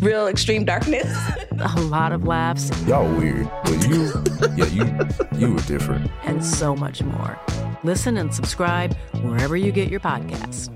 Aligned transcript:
real 0.00 0.26
extreme 0.26 0.64
darkness. 0.64 1.16
a 1.58 1.80
lot 1.82 2.12
of 2.12 2.24
laughs. 2.24 2.70
Y'all 2.86 3.10
weird, 3.16 3.50
but 3.64 3.88
you, 3.88 4.12
yeah, 4.56 4.66
you, 4.66 5.38
you 5.38 5.54
were 5.54 5.62
different. 5.62 6.10
And 6.24 6.44
so 6.44 6.74
much 6.74 7.02
more. 7.02 7.38
Listen 7.82 8.16
and 8.16 8.34
subscribe 8.34 8.96
wherever 9.22 9.56
you 9.56 9.72
get 9.72 9.90
your 9.90 10.00
podcasts. 10.00 10.75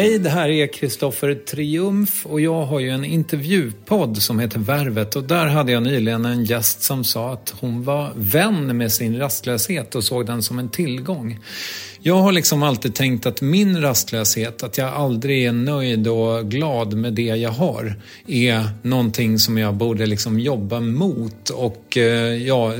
Hej, 0.00 0.18
det 0.18 0.30
här 0.30 0.48
är 0.48 0.66
Kristoffer 0.66 1.34
Triumf 1.34 2.26
och 2.26 2.40
jag 2.40 2.64
har 2.64 2.80
ju 2.80 2.90
en 2.90 3.04
intervjupodd 3.04 4.22
som 4.22 4.38
heter 4.38 4.58
Värvet 4.58 5.16
och 5.16 5.24
där 5.24 5.46
hade 5.46 5.72
jag 5.72 5.82
nyligen 5.82 6.24
en 6.24 6.44
gäst 6.44 6.82
som 6.82 7.04
sa 7.04 7.32
att 7.32 7.54
hon 7.60 7.84
var 7.84 8.12
vän 8.16 8.76
med 8.76 8.92
sin 8.92 9.18
rastlöshet 9.18 9.94
och 9.94 10.04
såg 10.04 10.26
den 10.26 10.42
som 10.42 10.58
en 10.58 10.68
tillgång. 10.68 11.38
Jag 12.02 12.16
har 12.16 12.32
liksom 12.32 12.62
alltid 12.62 12.94
tänkt 12.94 13.26
att 13.26 13.40
min 13.40 13.82
rastlöshet, 13.82 14.62
att 14.62 14.78
jag 14.78 14.88
aldrig 14.88 15.44
är 15.44 15.52
nöjd 15.52 16.08
och 16.08 16.50
glad 16.50 16.94
med 16.94 17.12
det 17.12 17.22
jag 17.22 17.50
har, 17.50 17.94
är 18.26 18.70
någonting 18.82 19.38
som 19.38 19.58
jag 19.58 19.74
borde 19.74 20.06
liksom 20.06 20.40
jobba 20.40 20.80
mot 20.80 21.50
och 21.50 21.96
eh, 21.96 22.46
ja, 22.46 22.72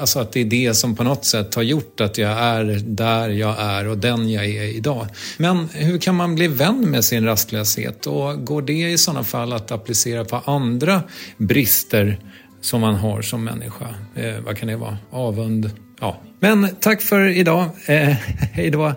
alltså 0.00 0.18
att 0.18 0.32
det 0.32 0.40
är 0.40 0.44
det 0.44 0.74
som 0.74 0.96
på 0.96 1.04
något 1.04 1.24
sätt 1.24 1.54
har 1.54 1.62
gjort 1.62 2.00
att 2.00 2.18
jag 2.18 2.30
är 2.30 2.64
där 2.86 3.28
jag 3.28 3.54
är 3.58 3.88
och 3.88 3.98
den 3.98 4.30
jag 4.30 4.44
är 4.44 4.76
idag. 4.76 5.06
Men 5.36 5.68
hur 5.72 5.98
kan 5.98 6.14
man 6.14 6.34
bli 6.34 6.48
vän 6.48 6.65
med 6.72 7.04
sin 7.04 7.24
rastlöshet 7.24 8.06
och 8.06 8.44
går 8.44 8.62
det 8.62 8.90
i 8.90 8.98
sådana 8.98 9.24
fall 9.24 9.52
att 9.52 9.72
applicera 9.72 10.24
på 10.24 10.36
andra 10.36 11.02
brister 11.36 12.20
som 12.60 12.80
man 12.80 12.94
har 12.94 13.22
som 13.22 13.44
människa? 13.44 13.94
Eh, 14.14 14.40
vad 14.40 14.58
kan 14.58 14.68
det 14.68 14.76
vara? 14.76 14.98
Avund? 15.10 15.70
Ja. 16.00 16.20
Men 16.40 16.76
tack 16.80 17.02
för 17.02 17.28
idag. 17.28 17.70
Eh, 17.86 17.96
hej 18.52 18.70
då. 18.70 18.92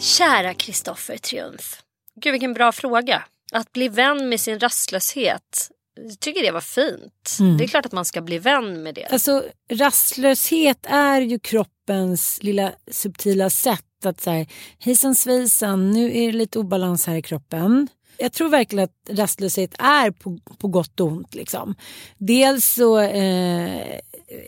Kära 0.00 0.54
Kristoffer 0.54 1.16
Triumf. 1.16 1.82
Gud 2.20 2.32
vilken 2.32 2.54
bra 2.54 2.72
fråga. 2.72 3.22
Att 3.52 3.72
bli 3.72 3.88
vän 3.88 4.28
med 4.28 4.40
sin 4.40 4.58
rastlöshet. 4.60 5.70
Jag 5.96 6.20
tycker 6.20 6.42
det 6.42 6.50
var 6.50 6.60
fint. 6.60 7.36
Mm. 7.40 7.58
Det 7.58 7.64
är 7.64 7.68
klart 7.68 7.86
att 7.86 7.92
man 7.92 8.04
ska 8.04 8.22
bli 8.22 8.38
vän 8.38 8.82
med 8.82 8.94
det. 8.94 9.04
Alltså 9.04 9.44
rastlöshet 9.70 10.86
är 10.88 11.20
ju 11.20 11.38
kroppens 11.38 12.42
lilla 12.42 12.72
subtila 12.90 13.50
sätt 13.50 13.84
att 14.06 14.20
säga 14.20 14.46
hejsan 14.78 15.14
svejsan, 15.14 15.90
nu 15.90 16.16
är 16.16 16.26
det 16.26 16.38
lite 16.38 16.58
obalans 16.58 17.06
här 17.06 17.14
i 17.14 17.22
kroppen. 17.22 17.88
Jag 18.18 18.32
tror 18.32 18.48
verkligen 18.48 18.84
att 18.84 19.18
rastlöshet 19.18 19.74
är 19.78 20.10
på, 20.10 20.38
på 20.58 20.68
gott 20.68 21.00
och 21.00 21.06
ont. 21.06 21.34
Liksom. 21.34 21.74
Dels 22.18 22.74
så 22.74 23.00
eh, 23.00 23.98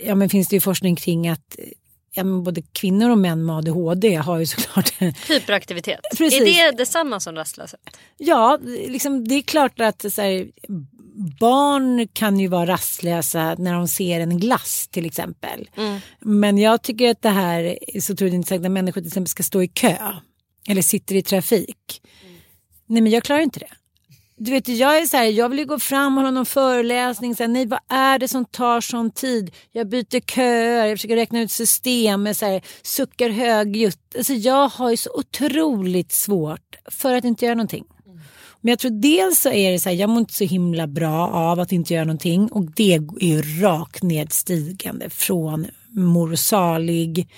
ja, 0.06 0.14
men 0.14 0.28
finns 0.28 0.48
det 0.48 0.56
ju 0.56 0.60
forskning 0.60 0.96
kring 0.96 1.28
att 1.28 1.56
ja, 2.16 2.24
men 2.24 2.42
både 2.42 2.62
kvinnor 2.62 3.10
och 3.10 3.18
män 3.18 3.46
med 3.46 3.56
ADHD 3.56 4.14
har 4.14 4.38
ju 4.38 4.46
såklart... 4.46 4.92
Hyperaktivitet. 5.28 6.00
Precis. 6.18 6.40
Är 6.40 6.72
det 6.72 6.76
detsamma 6.76 7.20
som 7.20 7.34
rastlöshet? 7.34 7.80
Ja, 8.16 8.58
liksom, 8.88 9.28
det 9.28 9.34
är 9.34 9.42
klart 9.42 9.80
att 9.80 10.12
så 10.12 10.22
här, 10.22 10.46
barn 11.40 12.08
kan 12.12 12.40
ju 12.40 12.48
vara 12.48 12.66
rastlösa 12.66 13.54
när 13.58 13.72
de 13.72 13.88
ser 13.88 14.20
en 14.20 14.38
glass 14.38 14.88
till 14.88 15.06
exempel. 15.06 15.68
Mm. 15.76 16.00
Men 16.20 16.58
jag 16.58 16.82
tycker 16.82 17.10
att 17.10 17.22
det 17.22 17.28
här 17.30 17.78
är 17.94 18.00
så 18.00 18.12
otroligt 18.12 18.34
intressant 18.34 18.62
när 18.62 18.68
människor 18.68 19.00
till 19.00 19.08
exempel 19.08 19.28
ska 19.28 19.42
stå 19.42 19.62
i 19.62 19.68
kö 19.68 19.96
eller 20.68 20.82
sitter 20.82 21.14
i 21.14 21.22
trafik. 21.22 22.02
Nej 22.86 23.02
men 23.02 23.12
jag 23.12 23.22
klarar 23.22 23.40
inte 23.40 23.60
det. 23.60 23.70
Du 24.38 24.50
vet, 24.50 24.68
jag 24.68 24.98
är 24.98 25.06
så 25.06 25.16
här, 25.16 25.24
jag 25.24 25.48
vill 25.48 25.58
ju 25.58 25.64
gå 25.64 25.78
fram 25.78 26.16
och 26.18 26.22
hålla 26.22 26.30
någon 26.30 26.46
föreläsning. 26.46 27.36
Så 27.36 27.42
här, 27.42 27.48
nej, 27.48 27.66
vad 27.66 27.80
är 27.88 28.18
det 28.18 28.28
som 28.28 28.44
tar 28.44 28.80
sån 28.80 29.10
tid? 29.10 29.54
Jag 29.72 29.88
byter 29.88 30.20
köer, 30.20 30.86
jag 30.86 30.98
försöker 30.98 31.16
räkna 31.16 31.40
ut 31.40 31.50
system, 31.50 32.34
så 32.34 32.46
här, 32.46 32.62
suckar 32.82 33.30
högljutt. 33.30 34.16
Alltså, 34.16 34.32
jag 34.32 34.68
har 34.68 34.90
ju 34.90 34.96
så 34.96 35.10
otroligt 35.14 36.12
svårt 36.12 36.76
för 36.90 37.14
att 37.14 37.24
inte 37.24 37.44
göra 37.44 37.54
någonting. 37.54 37.84
Men 38.66 38.72
jag 38.72 38.78
tror 38.78 38.90
dels 38.90 39.40
så 39.40 39.50
är 39.50 39.72
det 39.72 39.78
så 39.78 39.88
här, 39.88 39.96
jag 39.96 40.10
mår 40.10 40.18
inte 40.18 40.34
så 40.34 40.44
himla 40.44 40.86
bra 40.86 41.28
av 41.28 41.60
att 41.60 41.72
inte 41.72 41.94
göra 41.94 42.04
någonting 42.04 42.48
och 42.52 42.64
det 42.64 42.94
är 42.94 43.24
ju 43.24 43.42
rakt 43.62 44.02
nedstigande 44.02 45.10
från 45.10 45.66
mor 45.90 46.34
salig 46.34 47.28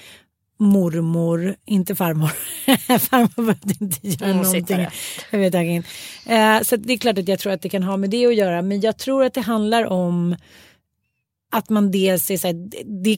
mormor, 0.59 1.57
inte 1.67 1.95
farmor. 1.95 2.29
farmor 2.99 3.43
behövde 3.43 3.75
inte 3.85 4.09
göra 4.09 4.25
Mm, 4.25 4.37
någonting. 4.37 4.63
sittare. 4.67 4.91
Jag 5.31 5.39
vet 5.39 5.55
inte. 5.55 5.89
Eh, 6.35 6.63
så 6.63 6.77
det 6.77 6.93
är 6.93 6.99
klart 6.99 7.19
att 7.19 7.29
jag 7.29 7.39
tror 7.39 7.53
att 7.53 7.63
det 7.63 7.69
kan 7.69 7.83
ha 7.83 7.97
med 7.97 8.11
det 8.11 8.27
att 8.27 8.35
göra. 8.35 8.63
Men 8.63 8.81
jag 8.81 8.99
tror 8.99 9.25
att 9.25 9.35
det 9.35 9.41
handlar 9.41 9.85
om 9.85 10.37
att 11.53 11.69
man 11.69 11.91
dels 11.91 12.31
är 12.31 12.37
så 12.37 12.47
här, 12.47 12.55
det 13.05 13.11
är 13.11 13.17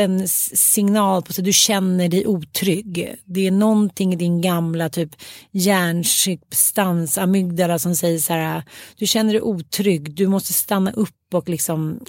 en 0.00 0.28
signal 0.28 1.22
på 1.22 1.30
att 1.30 1.44
Du 1.44 1.52
känner 1.52 2.08
dig 2.08 2.26
otrygg. 2.26 3.14
Det 3.24 3.46
är 3.46 3.50
någonting 3.50 4.12
i 4.12 4.16
din 4.16 4.40
gamla 4.40 4.88
typ 4.88 5.10
hjärnsubstans, 5.50 7.18
amygdala 7.18 7.78
som 7.78 7.96
säger 7.96 8.18
så 8.18 8.32
här. 8.32 8.62
Du 8.96 9.06
känner 9.06 9.32
dig 9.32 9.42
otrygg. 9.42 10.14
Du 10.14 10.26
måste 10.26 10.52
stanna 10.52 10.92
upp 10.92 11.34
och 11.34 11.48
liksom 11.48 12.00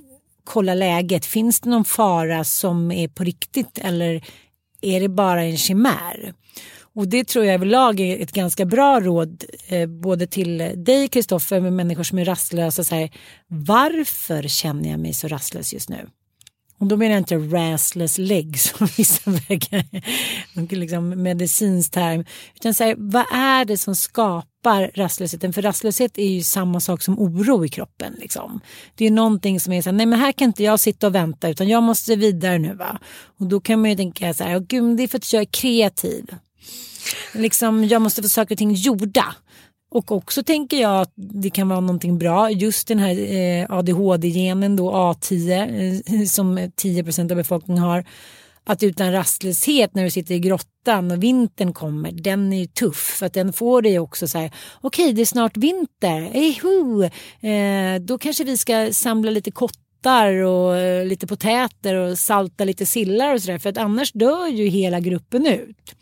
kolla 0.44 0.74
läget. 0.74 1.26
Finns 1.26 1.60
det 1.60 1.70
någon 1.70 1.86
fara 1.86 2.44
som 2.44 2.92
är 2.92 3.08
på 3.08 3.24
riktigt 3.24 3.78
eller 3.78 4.24
är 4.82 5.02
det 5.02 5.10
bara 5.10 5.44
en 5.44 5.58
chimär? 5.58 6.34
Och 6.96 7.08
det 7.08 7.28
tror 7.28 7.46
jag 7.46 7.54
överlag 7.54 8.00
är 8.00 8.24
ett 8.24 8.32
ganska 8.32 8.66
bra 8.66 9.00
råd 9.00 9.44
eh, 9.68 9.90
både 9.90 10.28
till 10.28 10.58
dig 10.76 11.08
Kristoffer 11.08 11.60
med 11.60 11.74
människor 11.74 12.04
som 12.04 12.18
är 12.18 12.26
rastlösa. 12.26 12.84
Så 12.84 12.96
här, 12.96 13.10
varför 13.48 14.48
känner 14.48 14.90
jag 14.90 15.00
mig 15.00 15.14
så 15.14 15.28
rastlös 15.28 15.74
just 15.74 15.90
nu? 15.90 16.08
Och 16.84 16.90
då 16.90 16.98
menar 16.98 17.12
jag 17.12 17.20
inte 17.20 17.36
restless 17.36 18.18
leg 18.18 18.60
som 18.60 18.88
vissa 18.98 19.32
verkar, 19.32 20.76
liksom 20.76 21.10
medicinsk 21.10 21.92
term. 21.92 22.26
Utan 22.56 22.74
så 22.74 22.84
här, 22.84 22.96
vad 22.98 23.26
är 23.34 23.66
det 23.66 23.78
som 23.78 23.96
skapar 23.96 24.92
rastlösheten? 24.96 25.54
För 25.54 25.62
rastlöshet 25.62 26.18
är 26.18 26.28
ju 26.28 26.44
samma 26.44 26.80
sak 26.80 27.02
som 27.02 27.20
oro 27.20 27.66
i 27.66 27.70
kroppen. 27.70 28.16
Liksom. 28.20 28.60
Det 28.96 29.06
är 29.06 29.12
någonting 29.12 29.60
som 29.60 29.74
är 29.74 29.82
så 29.82 29.90
här, 29.90 29.98
nej 29.98 30.06
men 30.06 30.20
här 30.20 30.32
kan 30.32 30.48
inte 30.48 30.64
jag 30.64 30.80
sitta 30.80 31.08
och 31.08 31.16
vänta 31.16 31.50
utan 31.50 31.68
jag 31.68 31.84
måste 31.84 32.16
vidare 32.16 32.58
nu 32.58 32.74
va. 32.74 33.00
Och 33.40 33.46
då 33.46 33.60
kan 33.60 33.82
man 33.82 33.90
ju 33.90 33.96
tänka 33.96 34.34
så 34.34 34.44
här, 34.44 34.60
oh, 34.60 34.64
gud 34.68 34.98
det 34.98 35.04
är 35.04 35.08
för 35.08 35.18
att 35.18 35.34
jag 35.34 35.42
är 35.42 35.46
kreativ. 35.52 36.26
Liksom, 37.34 37.84
jag 37.84 38.02
måste 38.02 38.22
få 38.22 38.30
saker 38.30 38.56
och 38.56 38.60
ting 38.60 38.74
gjorda. 38.74 39.36
Och 39.94 40.12
också 40.12 40.44
tänker 40.44 40.78
jag 40.82 41.02
att 41.02 41.14
det 41.16 41.50
kan 41.50 41.70
vara 41.70 41.80
någonting 41.80 42.18
bra. 42.18 42.52
Just 42.52 42.88
den 42.88 43.00
här 43.00 43.34
eh, 43.34 43.66
ADHD-genen 43.70 44.76
då 44.76 44.92
A10 44.92 46.02
eh, 46.06 46.26
som 46.26 46.58
10% 46.60 47.32
av 47.32 47.38
befolkningen 47.38 47.84
har. 47.84 48.06
Att 48.66 48.84
utan 48.84 49.12
rastlöshet 49.12 49.96
när 49.96 50.04
du 50.04 50.10
sitter 50.10 50.36
i 50.36 50.40
grottan 50.40 51.12
och 51.12 51.24
vintern 51.24 51.74
kommer, 51.74 52.12
den 52.12 52.54
är 52.54 52.60
ju 52.60 52.68
tuff. 52.68 53.16
För 53.20 53.26
att 53.26 53.34
den 53.34 53.54
får 53.54 53.82
dig 53.82 54.00
också 54.00 54.28
så 54.28 54.38
här, 54.38 54.52
okej 54.82 55.04
okay, 55.06 55.14
det 55.14 55.22
är 55.22 55.26
snart 55.26 55.58
vinter, 55.58 56.32
Eho! 56.34 57.04
Eh, 57.50 58.02
då 58.02 58.18
kanske 58.18 58.44
vi 58.44 58.58
ska 58.58 58.90
samla 58.94 59.32
lite 59.32 59.52
kottar 59.52 60.34
och 60.34 60.78
eh, 60.78 61.06
lite 61.06 61.28
potäter 61.28 61.96
och 61.96 62.20
salta 62.20 62.66
lite 62.66 62.86
sillar 62.86 63.34
och 63.34 63.42
sådär. 63.42 63.60
För 63.60 63.70
att 63.70 63.78
annars 63.78 64.12
dör 64.12 64.48
ju 64.48 64.68
hela 64.68 65.00
gruppen 65.00 65.48
ut. 65.48 65.96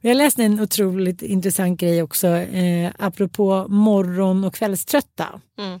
Jag 0.00 0.16
läste 0.16 0.42
en 0.42 0.60
otroligt 0.60 1.22
intressant 1.22 1.80
grej 1.80 2.02
också 2.02 2.26
eh, 2.28 2.90
apropå 2.98 3.66
morgon 3.68 4.44
och 4.44 4.54
kvällströtta. 4.54 5.40
Mm. 5.58 5.80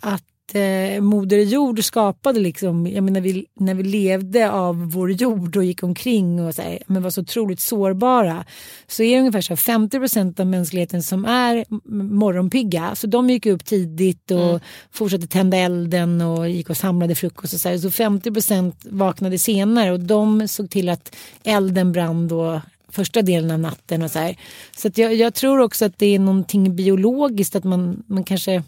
Att 0.00 0.54
eh, 0.54 1.00
Moder 1.02 1.38
Jord 1.38 1.84
skapade 1.84 2.40
liksom, 2.40 2.86
jag 2.86 3.04
menar 3.04 3.20
vi, 3.20 3.46
när 3.54 3.74
vi 3.74 3.82
levde 3.82 4.50
av 4.50 4.90
vår 4.92 5.12
jord 5.12 5.56
och 5.56 5.64
gick 5.64 5.82
omkring 5.82 6.46
och 6.46 6.54
så 6.54 6.62
här, 6.62 6.78
men 6.86 7.02
var 7.02 7.10
så 7.10 7.20
otroligt 7.20 7.60
sårbara. 7.60 8.44
Så 8.86 9.02
är 9.02 9.14
det 9.14 9.20
ungefär 9.20 9.40
så 9.40 9.52
här 9.52 9.78
50% 9.78 10.40
av 10.40 10.46
mänskligheten 10.46 11.02
som 11.02 11.24
är 11.24 11.64
morgonpigga. 11.92 12.94
Så 12.94 13.06
de 13.06 13.30
gick 13.30 13.46
upp 13.46 13.64
tidigt 13.64 14.30
och 14.30 14.40
Mm. 14.40 14.60
fortsatte 14.92 15.26
tända 15.26 15.56
elden 15.56 16.20
och 16.20 16.48
gick 16.48 16.70
och 16.70 16.76
samlade 16.76 17.14
frukost 17.14 17.54
och 17.54 17.60
så 17.60 17.68
här. 17.68 17.78
Så 17.78 17.90
50% 17.90 18.72
vaknade 18.90 19.38
senare 19.38 19.92
och 19.92 20.00
de 20.00 20.48
såg 20.48 20.70
till 20.70 20.88
att 20.88 21.16
elden 21.44 21.92
brann 21.92 22.28
då 22.28 22.60
första 22.88 23.22
delen 23.22 23.50
av 23.50 23.58
natten 23.58 24.02
och 24.02 24.10
så 24.10 24.18
här. 24.18 24.36
Så 24.76 24.88
att 24.88 24.98
jag, 24.98 25.14
jag 25.14 25.34
tror 25.34 25.60
också 25.60 25.84
att 25.84 25.98
det 25.98 26.14
är 26.14 26.18
någonting 26.18 26.76
biologiskt 26.76 27.56
att 27.56 27.64
man, 27.64 28.02
man 28.06 28.24
kanske 28.24 28.62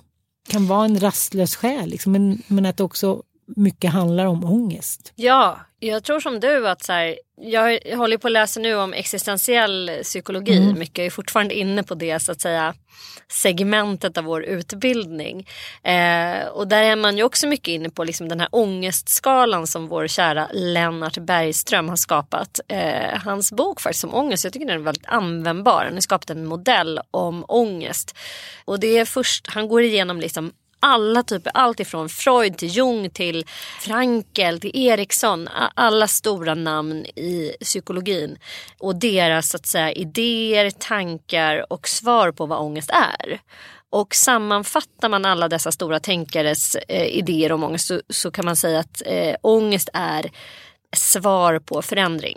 kan 0.49 0.67
vara 0.67 0.85
en 0.85 1.01
rastlös 1.01 1.57
själ 1.57 1.89
liksom, 1.89 2.13
men, 2.13 2.43
men 2.47 2.67
att 2.67 2.81
också 2.81 3.23
mycket 3.57 3.93
handlar 3.93 4.27
om 4.27 4.45
ångest. 4.45 5.13
Ja, 5.17 5.59
jag 5.81 6.05
tror 6.05 6.21
som 6.21 6.41
du 6.41 6.69
att 6.69 6.83
så 6.83 6.93
här, 6.93 7.19
jag 7.41 7.97
håller 7.97 8.19
på 8.19 8.29
att 8.29 8.33
läsa 8.33 8.61
nu 8.61 8.75
om 8.75 8.93
existentiell 8.93 9.91
psykologi. 10.03 10.57
Mm. 10.57 10.79
Mycket 10.79 10.99
jag 10.99 11.07
är 11.07 11.11
fortfarande 11.11 11.55
inne 11.55 11.83
på 11.83 11.95
det 11.95 12.21
så 12.21 12.33
att 12.33 12.41
säga 12.41 12.75
segmentet 13.29 14.19
av 14.19 14.25
vår 14.25 14.45
utbildning. 14.45 15.47
Eh, 15.83 16.47
och 16.47 16.69
där 16.69 16.83
är 16.83 16.97
man 16.97 17.17
ju 17.17 17.23
också 17.23 17.47
mycket 17.47 17.69
inne 17.69 17.91
på 17.91 18.05
liksom 18.05 18.29
den 18.29 18.41
här 18.41 18.49
ångestskalan 18.53 19.67
som 19.67 19.89
vår 19.89 20.07
kära 20.07 20.49
Lennart 20.53 21.19
Bergström 21.19 21.89
har 21.89 21.97
skapat. 21.97 22.61
Eh, 22.69 23.19
hans 23.25 23.53
bok 23.53 23.81
faktiskt 23.81 24.05
om 24.05 24.15
ångest, 24.15 24.45
jag 24.45 24.53
tycker 24.53 24.67
den 24.67 24.81
är 24.81 24.85
väldigt 24.85 25.07
användbar. 25.07 25.85
Han 25.85 25.95
har 25.95 26.01
skapat 26.01 26.31
en 26.31 26.47
modell 26.47 27.01
om 27.11 27.45
ångest. 27.49 28.17
Och 28.65 28.81
det 28.81 28.99
är 28.99 29.05
först, 29.05 29.47
han 29.47 29.69
går 29.69 29.83
igenom 29.83 30.21
liksom 30.21 30.53
alla 30.81 31.23
typer, 31.23 31.53
allt 31.55 31.81
ifrån 31.81 32.09
Freud 32.09 32.59
till 32.59 32.69
Jung 32.69 33.11
till 33.11 33.45
Frankel 33.81 34.61
till 34.61 34.71
Eriksson. 34.75 35.49
Alla 35.75 36.09
stora 36.09 36.55
namn 36.55 37.07
i 37.07 37.57
psykologin. 37.61 38.39
Och 38.79 38.97
deras 38.97 39.51
så 39.51 39.57
att 39.57 39.67
säga, 39.67 39.93
idéer, 39.93 40.71
tankar 40.71 41.73
och 41.73 41.89
svar 41.89 42.33
på 42.33 42.47
vad 42.47 42.59
ångest 42.59 42.91
är. 42.91 43.41
Och 43.91 44.15
sammanfattar 44.15 45.09
man 45.09 45.25
alla 45.25 45.49
dessa 45.49 45.73
stora 45.73 46.01
tänkares 46.01 46.75
eh, 46.75 47.07
idéer 47.07 47.53
om 47.53 47.65
ångest 47.65 47.87
så, 47.87 48.01
så 48.09 48.31
kan 48.31 48.45
man 48.45 48.57
säga 48.57 48.79
att 48.79 49.03
eh, 49.07 49.35
ångest 49.43 49.89
är 49.93 50.31
svar 50.97 51.59
på 51.59 51.83
förändring. 51.83 52.37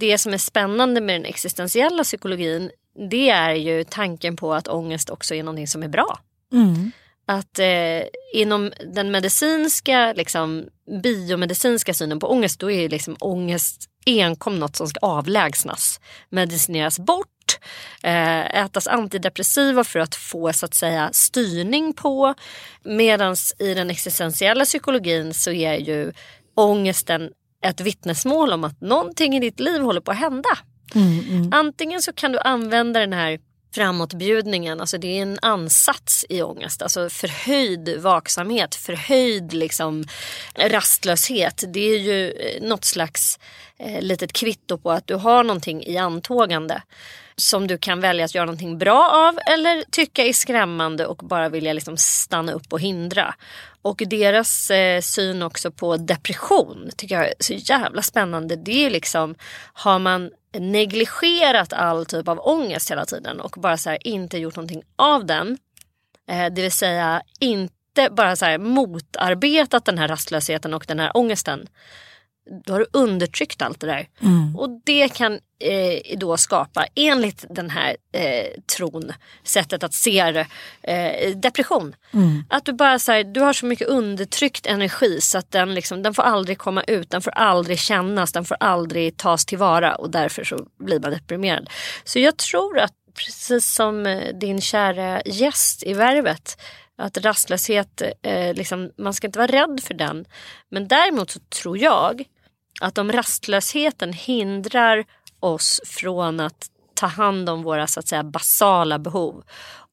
Det 0.00 0.18
som 0.18 0.34
är 0.34 0.38
spännande 0.38 1.00
med 1.00 1.14
den 1.14 1.24
existentiella 1.24 2.04
psykologin 2.04 2.70
det 3.10 3.30
är 3.30 3.54
ju 3.54 3.84
tanken 3.84 4.36
på 4.36 4.54
att 4.54 4.68
ångest 4.68 5.10
också 5.10 5.34
är 5.34 5.42
någonting 5.42 5.68
som 5.68 5.82
är 5.82 5.88
bra 5.88 6.18
mm 6.52 6.92
att 7.32 7.58
eh, 7.58 8.02
inom 8.34 8.72
den 8.94 9.10
medicinska, 9.10 10.12
liksom, 10.12 10.64
biomedicinska 11.02 11.94
synen 11.94 12.18
på 12.18 12.26
ångest 12.26 12.60
då 12.60 12.70
är 12.70 12.80
ju 12.80 12.88
liksom 12.88 13.16
ångest 13.20 13.88
enkom 14.06 14.58
något 14.58 14.76
som 14.76 14.86
ska 14.86 14.98
avlägsnas, 15.06 16.00
medicineras 16.28 16.98
bort, 16.98 17.58
eh, 18.02 18.64
ätas 18.64 18.86
antidepressiva 18.86 19.84
för 19.84 19.98
att 19.98 20.14
få 20.14 20.52
så 20.52 20.66
att 20.66 20.74
säga 20.74 21.10
styrning 21.12 21.92
på. 21.92 22.34
Medan 22.84 23.36
i 23.58 23.74
den 23.74 23.90
existentiella 23.90 24.64
psykologin 24.64 25.34
så 25.34 25.52
är 25.52 25.74
ju 25.76 26.12
ångesten 26.54 27.30
ett 27.64 27.80
vittnesmål 27.80 28.52
om 28.52 28.64
att 28.64 28.80
någonting 28.80 29.36
i 29.36 29.40
ditt 29.40 29.60
liv 29.60 29.80
håller 29.80 30.00
på 30.00 30.10
att 30.10 30.18
hända. 30.18 30.58
Antingen 31.52 32.02
så 32.02 32.12
kan 32.12 32.32
du 32.32 32.38
använda 32.38 33.00
den 33.00 33.12
här 33.12 33.38
framåtbjudningen, 33.72 34.80
alltså 34.80 34.98
det 34.98 35.18
är 35.18 35.22
en 35.22 35.38
ansats 35.42 36.26
i 36.28 36.42
ångest, 36.42 36.82
alltså 36.82 37.08
förhöjd 37.10 38.00
vaksamhet, 38.00 38.74
förhöjd 38.74 39.52
liksom 39.52 40.04
rastlöshet. 40.56 41.64
Det 41.68 41.80
är 41.80 41.98
ju 41.98 42.30
eh, 42.30 42.62
något 42.62 42.84
slags 42.84 43.38
eh, 43.78 44.00
litet 44.00 44.32
kvitto 44.32 44.78
på 44.78 44.90
att 44.90 45.06
du 45.06 45.14
har 45.14 45.44
någonting 45.44 45.84
i 45.84 45.96
antågande 45.96 46.82
som 47.36 47.66
du 47.66 47.78
kan 47.78 48.00
välja 48.00 48.24
att 48.24 48.34
göra 48.34 48.44
någonting 48.44 48.78
bra 48.78 49.10
av 49.10 49.38
eller 49.46 49.84
tycka 49.90 50.24
är 50.24 50.32
skrämmande 50.32 51.06
och 51.06 51.16
bara 51.16 51.48
vilja 51.48 51.72
liksom 51.72 51.96
stanna 51.96 52.52
upp 52.52 52.72
och 52.72 52.80
hindra. 52.80 53.34
Och 53.82 54.02
deras 54.06 54.70
eh, 54.70 55.00
syn 55.00 55.42
också 55.42 55.70
på 55.70 55.96
depression 55.96 56.90
tycker 56.96 57.14
jag 57.14 57.26
är 57.26 57.34
så 57.38 57.52
jävla 57.52 58.02
spännande. 58.02 58.56
Det 58.56 58.86
är 58.86 58.90
liksom, 58.90 59.34
har 59.72 59.98
man 59.98 60.30
negligerat 60.52 61.72
all 61.72 62.06
typ 62.06 62.28
av 62.28 62.38
ångest 62.38 62.90
hela 62.90 63.04
tiden 63.04 63.40
och 63.40 63.54
bara 63.58 63.76
så 63.76 63.90
här 63.90 64.06
inte 64.06 64.38
gjort 64.38 64.56
någonting 64.56 64.82
av 64.96 65.26
den 65.26 65.58
Eh, 66.28 66.52
det 66.52 66.62
vill 66.62 66.72
säga 66.72 67.22
inte 67.40 68.08
bara 68.10 68.36
så 68.36 68.44
här 68.44 68.58
motarbetat 68.58 69.84
den 69.84 69.98
här 69.98 70.08
rastlösheten 70.08 70.74
och 70.74 70.84
den 70.88 71.00
här 71.00 71.16
ångesten. 71.16 71.66
Då 72.64 72.72
har 72.72 72.80
du 72.80 72.86
undertryckt 72.92 73.62
allt 73.62 73.80
det 73.80 73.86
där. 73.86 74.08
Och 74.58 74.68
det 74.84 75.08
kan 75.08 75.32
eh, 75.58 76.18
då 76.18 76.36
skapa, 76.36 76.86
enligt 76.94 77.44
den 77.50 77.70
här 77.70 77.96
eh, 78.12 78.60
tron, 78.76 79.12
sättet 79.44 79.82
att 79.84 79.94
se 79.94 80.32
det, 80.32 80.46
eh, 80.92 81.36
depression. 81.36 81.94
Att 82.48 82.64
du 82.64 82.72
bara 82.72 82.98
så 82.98 83.12
här, 83.12 83.24
du 83.24 83.40
har 83.40 83.52
så 83.52 83.66
mycket 83.66 83.88
undertryckt 83.88 84.66
energi 84.66 85.20
så 85.20 85.38
att 85.38 85.50
den, 85.50 85.74
liksom, 85.74 86.02
den 86.02 86.14
får 86.14 86.22
aldrig 86.22 86.58
komma 86.58 86.82
ut, 86.82 87.10
den 87.10 87.22
får 87.22 87.30
aldrig 87.30 87.78
kännas, 87.78 88.32
den 88.32 88.44
får 88.44 88.56
aldrig 88.60 89.16
tas 89.16 89.46
tillvara 89.46 89.94
och 89.94 90.10
därför 90.10 90.44
så 90.44 90.66
blir 90.78 91.00
man 91.00 91.10
deprimerad. 91.10 91.70
Så 92.04 92.18
jag 92.18 92.36
tror 92.36 92.78
att 92.78 92.92
precis 93.14 93.74
som 93.74 94.06
eh, 94.06 94.34
din 94.34 94.60
kära 94.60 95.22
gäst 95.24 95.82
i 95.82 95.92
Värvet 95.92 96.56
att 97.02 97.18
rastlöshet, 97.18 98.02
eh, 98.22 98.54
liksom, 98.54 98.90
man 98.98 99.14
ska 99.14 99.26
inte 99.26 99.38
vara 99.38 99.52
rädd 99.52 99.80
för 99.82 99.94
den. 99.94 100.24
Men 100.68 100.88
däremot 100.88 101.30
så 101.30 101.40
tror 101.40 101.78
jag 101.78 102.24
att 102.80 102.98
om 102.98 103.12
rastlösheten 103.12 104.12
hindrar 104.12 105.04
oss 105.40 105.80
från 105.84 106.40
att 106.40 106.70
ta 106.94 107.06
hand 107.06 107.48
om 107.48 107.62
våra 107.62 107.86
så 107.86 108.00
att 108.00 108.08
säga 108.08 108.22
basala 108.22 108.98
behov. 108.98 109.44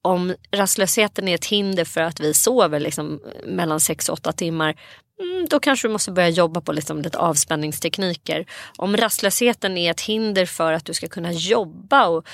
Om 0.01 0.35
rastlösheten 0.51 1.27
är 1.27 1.35
ett 1.35 1.45
hinder 1.45 1.85
för 1.85 2.01
att 2.01 2.19
vi 2.19 2.33
sover 2.33 2.79
liksom, 2.79 3.21
mellan 3.45 3.79
6 3.79 4.09
och 4.09 4.13
8 4.13 4.31
timmar 4.31 4.75
mm, 5.21 5.47
då 5.49 5.59
kanske 5.59 5.87
du 5.87 5.91
måste 5.91 6.11
börja 6.11 6.29
jobba 6.29 6.61
på 6.61 6.71
liksom 6.71 7.01
lite 7.01 7.17
avspänningstekniker. 7.17 8.45
Om 8.77 8.97
rastlösheten 8.97 9.77
är 9.77 9.91
ett 9.91 10.01
hinder 10.01 10.45
för 10.45 10.73
att 10.73 10.85
du 10.85 10.93
ska 10.93 11.07
kunna 11.07 11.31
jobba 11.31 12.07
och 12.07 12.27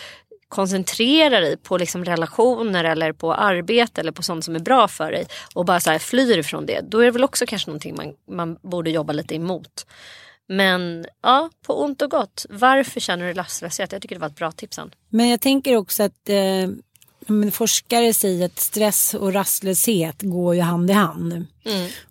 koncentrera 0.50 1.40
dig 1.40 1.58
på 1.58 1.78
liksom 1.78 2.06
relationer 2.06 2.84
eller 2.84 3.14
på 3.14 3.34
arbete 3.34 4.02
eller 4.02 4.12
på 4.12 4.24
sånt 4.24 4.46
som 4.46 4.56
är 4.56 4.60
bra 4.60 4.88
för 4.88 5.12
dig 5.12 5.28
och 5.54 5.66
bara 5.66 5.80
så 5.80 5.92
här 5.92 6.00
flyr 6.00 6.38
ifrån 6.38 6.66
det. 6.66 6.82
Då 6.82 7.00
är 7.00 7.06
det 7.06 7.12
väl 7.12 7.24
också 7.24 7.46
kanske 7.46 7.70
någonting 7.70 7.96
man, 7.96 8.14
man 8.32 8.58
borde 8.62 8.90
jobba 8.90 9.14
lite 9.14 9.36
emot. 9.36 9.86
Men 10.48 11.06
ja, 11.22 11.50
på 11.68 11.84
ont 11.84 12.02
och 12.02 12.12
gott. 12.12 12.46
Varför 12.50 13.00
känner 13.00 13.28
du 13.28 13.34
rastlöshet? 13.34 13.92
Jag 13.92 14.02
tycker 14.02 14.16
det 14.16 14.22
var 14.22 14.28
ett 14.28 14.36
bra 14.36 14.52
tips. 14.52 14.80
Men 15.10 15.30
jag 15.30 15.42
tänker 15.42 15.76
också 15.76 16.04
att 16.04 16.30
eh, 16.30 16.70
men 17.28 17.52
forskare 17.52 18.14
säger 18.14 18.46
att 18.46 18.60
stress 18.60 19.14
och 19.14 19.34
rastlöshet 19.34 20.22
går 20.22 20.56
ju 20.56 20.62
hand 20.62 20.90
i 20.90 20.94
hand. 20.94 21.46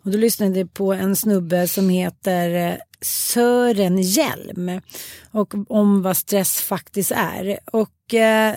Och 0.02 0.10
då 0.10 0.18
lyssnade 0.18 0.58
jag 0.58 0.74
på 0.74 0.92
en 0.92 1.16
snubbe 1.16 1.68
som 1.68 1.88
heter 1.88 2.70
eh, 2.70 2.76
Sören 3.00 3.98
Hjelm 3.98 4.80
och 5.30 5.54
om 5.68 6.02
vad 6.02 6.16
stress 6.16 6.60
faktiskt 6.60 7.12
är. 7.14 7.58
Och 7.72 8.14
eh, 8.14 8.54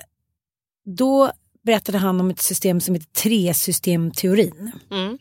då 0.86 1.32
berättade 1.66 1.98
han 1.98 2.20
om 2.20 2.30
ett 2.30 2.42
system 2.42 2.82
som 2.82 2.96
heter 2.96 3.22
tresystemteorin. 3.22 4.72
Mm. 4.92 5.18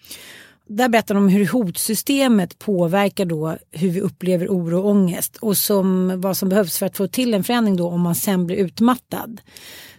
Där 0.68 0.88
berättar 0.88 1.14
de 1.14 1.22
om 1.24 1.28
hur 1.28 1.46
hotsystemet 1.46 2.58
påverkar 2.58 3.24
då 3.24 3.56
hur 3.70 3.90
vi 3.90 4.00
upplever 4.00 4.48
oro 4.48 4.78
och 4.78 4.90
ångest 4.90 5.36
och 5.36 5.56
som, 5.56 6.20
vad 6.20 6.36
som 6.36 6.48
behövs 6.48 6.78
för 6.78 6.86
att 6.86 6.96
få 6.96 7.08
till 7.08 7.34
en 7.34 7.44
förändring 7.44 7.76
då 7.76 7.88
om 7.88 8.00
man 8.00 8.14
sen 8.14 8.46
blir 8.46 8.56
utmattad. 8.56 9.40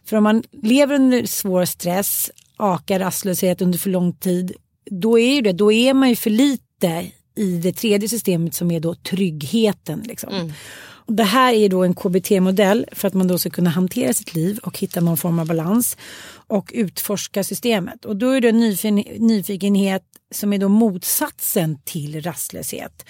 För 0.07 0.17
om 0.17 0.23
man 0.23 0.43
lever 0.51 0.95
under 0.95 1.25
svår 1.25 1.65
stress, 1.65 2.31
akar 2.57 2.99
rastlöshet 2.99 3.61
under 3.61 3.79
för 3.79 3.89
lång 3.89 4.13
tid, 4.13 4.53
då 4.91 5.19
är, 5.19 5.35
ju 5.35 5.41
det, 5.41 5.53
då 5.53 5.71
är 5.71 5.93
man 5.93 6.09
ju 6.09 6.15
för 6.15 6.29
lite 6.29 7.11
i 7.35 7.57
det 7.57 7.73
tredje 7.73 8.09
systemet 8.09 8.55
som 8.55 8.71
är 8.71 8.79
då 8.79 8.95
tryggheten. 8.95 10.03
Liksom. 10.05 10.53
Och 11.07 11.13
det 11.13 11.23
här 11.23 11.53
är 11.53 11.69
då 11.69 11.83
en 11.83 11.93
KBT-modell 11.93 12.85
för 12.91 13.07
att 13.07 13.13
man 13.13 13.27
då 13.27 13.37
ska 13.37 13.49
kunna 13.49 13.69
hantera 13.69 14.13
sitt 14.13 14.35
liv 14.35 14.59
och 14.63 14.79
hitta 14.79 15.01
någon 15.01 15.17
form 15.17 15.39
av 15.39 15.47
balans 15.47 15.97
och 16.29 16.71
utforska 16.73 17.43
systemet. 17.43 18.05
Och 18.05 18.15
då 18.15 18.29
är 18.29 18.41
det 18.41 18.49
en 18.49 18.59
nyfikenhet 19.27 20.03
som 20.31 20.53
är 20.53 20.57
då 20.57 20.69
motsatsen 20.69 21.79
till 21.83 22.21
rastlöshet. 22.21 23.05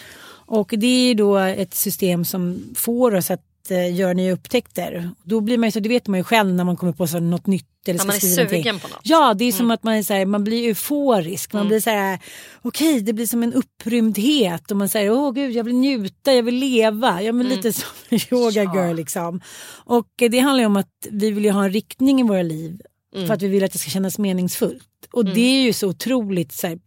Och 0.49 0.73
det 0.77 0.87
är 0.87 1.15
då 1.15 1.37
ett 1.37 1.73
system 1.73 2.25
som 2.25 2.63
får 2.75 3.15
oss 3.15 3.31
att 3.31 3.46
eh, 3.71 3.95
göra 3.95 4.13
nya 4.13 4.31
upptäckter. 4.33 5.09
Då 5.23 5.41
blir 5.41 5.57
man 5.57 5.67
ju 5.67 5.71
så, 5.71 5.79
det 5.79 5.89
vet 5.89 6.07
man 6.07 6.19
ju 6.19 6.23
själv 6.23 6.53
när 6.53 6.63
man 6.63 6.77
kommer 6.77 6.93
på 6.93 7.07
så 7.07 7.19
något 7.19 7.47
nytt. 7.47 7.65
Eller 7.87 7.93
Ja, 7.95 7.99
ska 7.99 8.07
man 8.07 8.15
är 8.15 8.19
skriva 8.19 8.35
någonting. 8.35 8.63
sugen 8.63 8.79
på 8.79 8.87
något. 8.87 8.99
Ja, 9.03 9.33
det 9.33 9.45
är 9.45 9.51
som 9.51 9.71
att 9.71 9.83
man 9.83 9.93
är 9.93 10.03
så 10.03 10.13
här, 10.13 10.25
man 10.25 10.43
blir 10.43 10.67
euforisk. 10.67 11.53
Mm. 11.53 11.59
Man 11.63 11.67
blir 11.67 11.79
så 11.79 11.89
här, 11.89 12.19
okej 12.61 13.01
det 13.01 13.13
blir 13.13 13.25
som 13.25 13.43
en 13.43 13.53
upprymdhet. 13.53 14.71
Och 14.71 14.77
man 14.77 14.89
säger, 14.89 15.11
åh 15.11 15.31
gud 15.31 15.51
jag 15.51 15.63
vill 15.63 15.75
njuta, 15.75 16.33
jag 16.33 16.43
vill 16.43 16.55
leva. 16.55 17.21
Ja 17.21 17.31
men 17.31 17.45
Mm. 17.45 17.57
lite 17.57 17.73
som 17.73 17.87
en 18.09 18.19
yoga 18.31 18.63
girl 18.63 18.95
liksom. 18.95 19.41
Och 19.85 20.21
eh, 20.21 20.29
det 20.29 20.39
handlar 20.39 20.59
ju 20.59 20.65
om 20.65 20.77
att 20.77 21.07
vi 21.11 21.31
vill 21.31 21.45
ju 21.45 21.51
ha 21.51 21.63
en 21.63 21.71
riktning 21.71 22.19
i 22.19 22.23
våra 22.23 22.41
liv. 22.41 22.81
Mm. 23.15 23.27
För 23.27 23.33
att 23.33 23.41
vi 23.41 23.47
vill 23.47 23.63
att 23.63 23.71
det 23.71 23.79
ska 23.79 23.89
kännas 23.89 24.19
meningsfullt. 24.19 24.83
Och 25.11 25.25
det 25.25 25.41
är 25.41 25.61
ju 25.63 25.73
så 25.73 25.87
otroligt 25.87 26.51
så 26.51 26.67
här, 26.67 26.79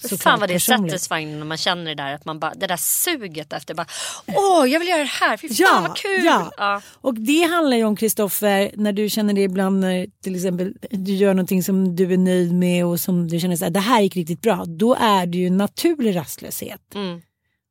såklart 0.00 0.20
Fan 0.22 0.40
vad 0.40 0.48
det 0.48 0.54
är 0.54 0.58
satisfying 0.58 1.38
när 1.38 1.46
man 1.46 1.56
känner 1.56 1.84
det 1.84 1.94
där 1.94 2.14
att 2.14 2.24
man 2.24 2.38
bara, 2.38 2.54
det 2.54 2.66
där 2.66 2.76
suget 2.76 3.52
efter 3.52 3.74
bara 3.74 3.86
åh 4.26 4.70
jag 4.70 4.80
vill 4.80 4.88
göra 4.88 4.98
det 4.98 5.04
här, 5.04 5.36
fy 5.36 5.48
fan 5.48 5.82
vad 5.82 5.96
kul. 5.96 6.24
Ja. 6.24 6.50
Ja. 6.56 6.82
Och 6.94 7.14
det 7.14 7.42
handlar 7.42 7.76
ju 7.76 7.84
om 7.84 7.96
Kristoffer, 7.96 8.70
när 8.74 8.92
du 8.92 9.08
känner 9.10 9.34
det 9.34 9.42
ibland 9.42 9.80
när 9.80 10.06
till 10.22 10.34
exempel 10.34 10.74
du 10.90 11.14
gör 11.14 11.34
någonting 11.34 11.62
som 11.62 11.96
du 11.96 12.12
är 12.12 12.18
nöjd 12.18 12.54
med 12.54 12.86
och 12.86 13.00
som 13.00 13.28
du 13.28 13.40
känner 13.40 13.66
att 13.66 13.74
det 13.74 13.80
här 13.80 14.00
gick 14.00 14.16
riktigt 14.16 14.42
bra. 14.42 14.64
Då 14.66 14.94
är 14.94 15.26
det 15.26 15.38
ju 15.38 15.50
naturlig 15.50 16.16
rastlöshet. 16.16 16.94
Mm. 16.94 17.20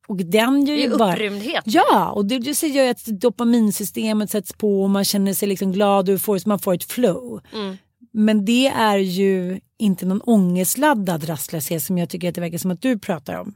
Och 0.07 0.17
den 0.17 0.65
gör 0.65 0.75
ju 0.75 0.97
bara... 0.97 1.13
upprymdhet. 1.13 1.63
Ja, 1.65 2.11
och 2.11 2.25
det, 2.25 2.39
det 2.39 2.63
gör 2.63 2.83
ju 2.83 2.89
att 2.89 3.05
dopaminsystemet 3.05 4.29
sätts 4.29 4.53
på 4.53 4.83
och 4.83 4.89
man 4.89 5.05
känner 5.05 5.33
sig 5.33 5.47
liksom 5.47 5.71
glad 5.71 6.09
och 6.09 6.13
euforisk, 6.13 6.45
man 6.45 6.59
får 6.59 6.73
ett 6.73 6.91
flow. 6.91 7.41
Mm. 7.53 7.77
Men 8.13 8.45
det 8.45 8.67
är 8.67 8.97
ju 8.97 9.59
inte 9.79 10.05
någon 10.05 10.21
ångestladdad 10.21 11.29
rastlöshet 11.29 11.83
som 11.83 11.97
jag 11.97 12.09
tycker 12.09 12.29
att 12.29 12.35
det 12.35 12.41
verkar 12.41 12.57
som 12.57 12.71
att 12.71 12.81
du 12.81 12.99
pratar 12.99 13.33
om. 13.35 13.53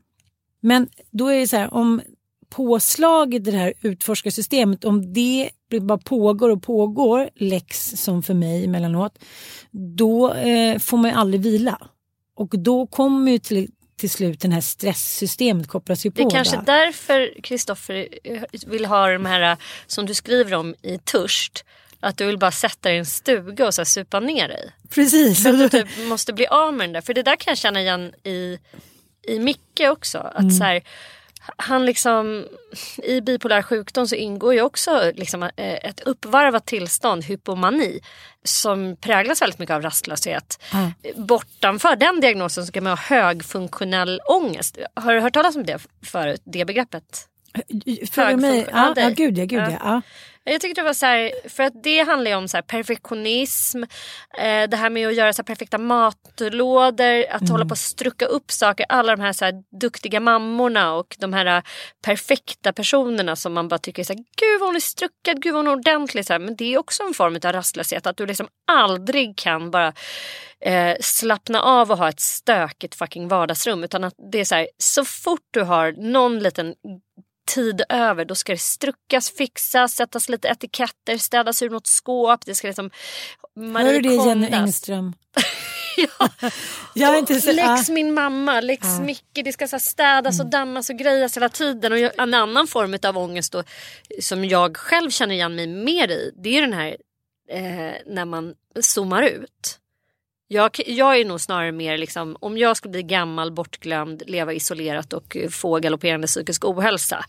Men 0.61 0.87
då 1.11 1.27
är 1.27 1.39
det 1.39 1.47
så 1.47 1.57
här, 1.57 1.73
om 1.73 2.01
påslaget 2.49 3.47
i 3.47 3.51
det 3.51 3.57
här 3.57 3.73
utforskarsystemet, 3.81 4.85
om 4.85 5.13
det 5.13 5.49
bara 5.81 5.97
pågår 5.97 6.49
och 6.49 6.63
pågår, 6.63 7.29
läx 7.35 7.89
som 7.91 8.23
för 8.23 8.33
mig 8.33 8.65
emellanåt, 8.65 9.19
då 9.71 10.33
eh, 10.33 10.79
får 10.79 10.97
man 10.97 11.11
ju 11.11 11.17
aldrig 11.17 11.41
vila. 11.41 11.87
Och 12.35 12.49
då 12.59 12.87
kommer 12.87 13.31
ju 13.31 13.39
till, 13.39 13.71
till 13.97 14.09
slut 14.09 14.39
det 14.39 14.49
här 14.51 14.61
stresssystemet 14.61 15.67
kopplas 15.67 16.05
ju 16.05 16.09
Det 16.09 16.21
på. 16.21 16.27
är 16.27 16.31
kanske 16.31 16.55
va? 16.55 16.63
därför 16.65 17.41
Kristoffer 17.41 18.07
eh, 18.23 18.41
vill 18.67 18.85
ha 18.85 19.07
de 19.11 19.25
här 19.25 19.51
eh, 19.51 19.57
som 19.87 20.05
du 20.05 20.13
skriver 20.13 20.53
om 20.53 20.75
i 20.81 20.97
Törst. 20.97 21.65
Att 21.99 22.17
du 22.17 22.25
vill 22.25 22.37
bara 22.37 22.51
sätta 22.51 22.89
dig 22.89 22.95
i 22.95 22.99
en 22.99 23.05
stuga 23.05 23.67
och 23.67 23.73
så 23.73 23.85
supa 23.85 24.19
ner 24.19 24.47
dig. 24.47 24.71
Precis. 24.89 25.43
För 25.43 25.49
att 25.49 25.59
du 25.59 25.69
typ 25.69 26.07
måste 26.07 26.33
bli 26.33 26.47
av 26.47 26.73
med 26.73 26.87
den 26.87 26.93
där. 26.93 27.01
För 27.01 27.13
det 27.13 27.23
där 27.23 27.35
kan 27.35 27.51
jag 27.51 27.57
känna 27.57 27.81
igen 27.81 28.13
i, 28.23 28.59
i 29.27 29.39
Micke 29.39 29.81
också. 29.89 30.17
Att 30.17 30.55
så 30.57 30.63
här, 30.63 30.81
han 31.57 31.85
liksom, 31.85 32.47
I 33.03 33.21
bipolär 33.21 33.61
sjukdom 33.61 34.07
så 34.07 34.15
ingår 34.15 34.53
ju 34.53 34.61
också 34.61 35.11
liksom 35.15 35.43
eh, 35.43 35.49
ett 35.55 35.99
uppvarvat 35.99 36.65
tillstånd, 36.65 37.23
hypomani, 37.23 37.99
som 38.43 38.95
präglas 39.01 39.41
väldigt 39.41 39.59
mycket 39.59 39.73
av 39.73 39.81
rastlöshet. 39.81 40.59
Bortanför 41.15 41.95
den 41.95 42.19
diagnosen 42.19 42.65
så 42.65 42.71
kan 42.71 42.83
man 42.83 42.91
ha 42.91 42.97
högfunktionell 42.97 44.21
ångest. 44.25 44.77
Har 44.93 45.13
du 45.13 45.19
hört 45.19 45.33
talas 45.33 45.55
om 45.55 45.65
det 45.65 45.79
förut, 46.05 46.41
det 46.45 46.65
begreppet? 46.65 47.25
För 48.11 48.35
mig, 48.35 48.67
ja, 48.71 48.93
ja, 48.95 49.09
gud 49.09 49.37
ja, 49.37 49.45
gud 49.45 49.59
Ja. 49.59 49.71
ja. 49.71 49.77
ja. 49.83 50.01
Jag 50.43 50.61
tyckte 50.61 50.81
det 50.81 50.85
var 50.85 50.93
så 50.93 51.05
här, 51.05 51.31
för 51.49 51.63
att 51.63 51.83
det 51.83 51.99
handlar 51.99 52.31
ju 52.31 52.37
om 52.37 52.47
så 52.47 52.57
här 52.57 52.61
perfektionism, 52.61 53.83
eh, 54.37 54.69
det 54.69 54.75
här 54.77 54.89
med 54.89 55.07
att 55.07 55.15
göra 55.15 55.33
så 55.33 55.43
perfekta 55.43 55.77
matlådor, 55.77 57.25
att 57.29 57.49
hålla 57.49 57.65
på 57.65 57.73
att 57.73 57.79
strucka 57.79 58.25
upp 58.25 58.51
saker, 58.51 58.85
alla 58.89 59.15
de 59.15 59.21
här, 59.21 59.33
så 59.33 59.45
här 59.45 59.53
duktiga 59.81 60.19
mammorna 60.19 60.93
och 60.93 61.15
de 61.19 61.33
här 61.33 61.45
eh, 61.45 61.63
perfekta 62.05 62.73
personerna 62.73 63.35
som 63.35 63.53
man 63.53 63.67
bara 63.67 63.77
tycker 63.77 64.01
är 64.01 64.05
så 64.05 64.13
här, 64.13 64.23
gud 64.37 64.59
vad 64.59 64.69
hon 64.69 64.75
är 64.75 64.79
struckad, 64.79 65.41
gud 65.41 65.53
vad 65.53 65.65
hon 65.65 65.67
är 65.67 65.79
ordentlig. 65.79 66.25
Så 66.25 66.33
här. 66.33 66.39
Men 66.39 66.55
det 66.55 66.73
är 66.73 66.77
också 66.77 67.03
en 67.03 67.13
form 67.13 67.35
av 67.35 67.51
rastlöshet, 67.51 68.07
att 68.07 68.17
du 68.17 68.25
liksom 68.25 68.47
aldrig 68.71 69.37
kan 69.37 69.71
bara 69.71 69.93
eh, 70.65 70.95
slappna 71.01 71.61
av 71.61 71.91
och 71.91 71.97
ha 71.97 72.09
ett 72.09 72.19
stökigt 72.19 72.95
fucking 72.95 73.27
vardagsrum. 73.27 73.83
Utan 73.83 74.03
att 74.03 74.13
det 74.31 74.39
är 74.39 74.45
så 74.45 74.55
här, 74.55 74.67
så 74.77 75.05
fort 75.05 75.47
du 75.51 75.61
har 75.61 75.91
någon 75.91 76.39
liten 76.39 76.75
tid 77.49 77.81
över 77.89 78.25
då 78.25 78.35
ska 78.35 78.51
det 78.51 78.57
struckas, 78.61 79.31
fixas, 79.31 79.93
sättas 79.95 80.29
lite 80.29 80.47
etiketter, 80.47 81.17
städas 81.17 81.61
ur 81.61 81.69
något 81.69 81.87
skåp. 81.87 82.45
Det 82.45 82.55
ska 82.55 82.67
liksom 82.67 82.89
Hör 83.75 83.93
du 83.93 83.99
det 84.01 84.15
Jenny. 84.15 84.47
Engström? 84.51 85.13
Ja. 86.19 86.29
Jag 86.93 87.13
är 87.15 87.19
inte 87.19 87.41
så, 87.41 87.51
ja. 87.51 87.83
min 87.89 88.13
mamma, 88.13 88.61
lex 88.61 88.87
Ja. 88.87 88.99
Micke. 88.99 89.39
Det 89.43 89.53
ska 89.53 89.67
så 89.67 89.79
städas 89.79 90.39
och 90.39 90.45
dammas 90.49 90.89
och 90.89 90.95
grejas 90.97 91.37
hela 91.37 91.49
tiden. 91.49 91.91
Och 91.91 91.99
jag- 91.99 92.19
en 92.19 92.33
annan 92.33 92.67
form 92.67 92.97
av 93.03 93.17
ångest 93.17 93.51
då, 93.51 93.63
som 94.21 94.45
jag 94.45 94.77
själv 94.77 95.09
känner 95.09 95.35
igen 95.35 95.55
mig 95.55 95.67
mer 95.67 96.07
i. 96.11 96.31
Det 96.43 96.57
är 96.57 96.61
den 96.61 96.73
här 96.73 96.97
eh, 97.49 97.93
när 98.05 98.25
man 98.25 98.53
zoomar 98.81 99.23
ut. 99.23 99.78
Jag, 100.51 100.71
jag 100.85 101.19
är 101.19 101.25
nog 101.25 101.41
snarare 101.41 101.71
mer 101.71 101.97
liksom, 101.97 102.37
om 102.39 102.57
jag 102.57 102.77
skulle 102.77 102.91
bli 102.91 103.03
gammal, 103.03 103.51
bortglömd, 103.51 104.23
leva 104.27 104.53
isolerat 104.53 105.13
och 105.13 105.37
eh, 105.37 105.49
få 105.49 105.79
galopperande 105.79 106.27
psykisk 106.27 106.65
ohälsa. 106.65 107.25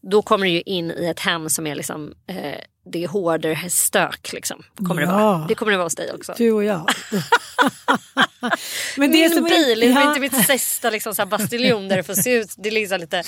Då 0.00 0.22
kommer 0.22 0.46
det 0.46 0.52
ju 0.52 0.60
in 0.60 0.90
i 0.90 1.06
ett 1.06 1.20
hem 1.20 1.50
som 1.50 1.66
är 1.66 1.74
liksom, 1.74 2.14
eh, 2.26 2.58
det 2.92 3.04
är 3.04 3.08
hårdare 3.08 3.70
stök. 3.70 4.32
Liksom, 4.32 4.62
kommer 4.76 5.00
det, 5.00 5.06
Ja. 5.06 5.16
vara. 5.16 5.46
det 5.48 5.54
kommer 5.54 5.72
det 5.72 5.78
vara 5.78 5.86
hos 5.86 5.94
dig 5.94 6.12
också. 6.14 6.34
Du 6.38 6.52
och 6.52 6.64
jag. 6.64 6.88
Men 8.96 9.10
Min 9.10 9.30
som 9.30 9.44
är- 9.46 9.48
bil, 9.48 9.80
det 9.80 9.86
Ja. 9.86 10.08
inte 10.08 10.20
mitt 10.20 10.46
sista 10.46 10.90
liksom, 10.90 11.14
så 11.14 11.22
här 11.22 11.26
bastiljon 11.26 11.88
där 11.88 11.96
det 11.96 12.02
får 12.02 12.14
se 12.14 12.30
ut. 12.32 12.54
Det 12.56 12.68
är 12.68 12.72
liksom 12.72 13.00
lite, 13.00 13.18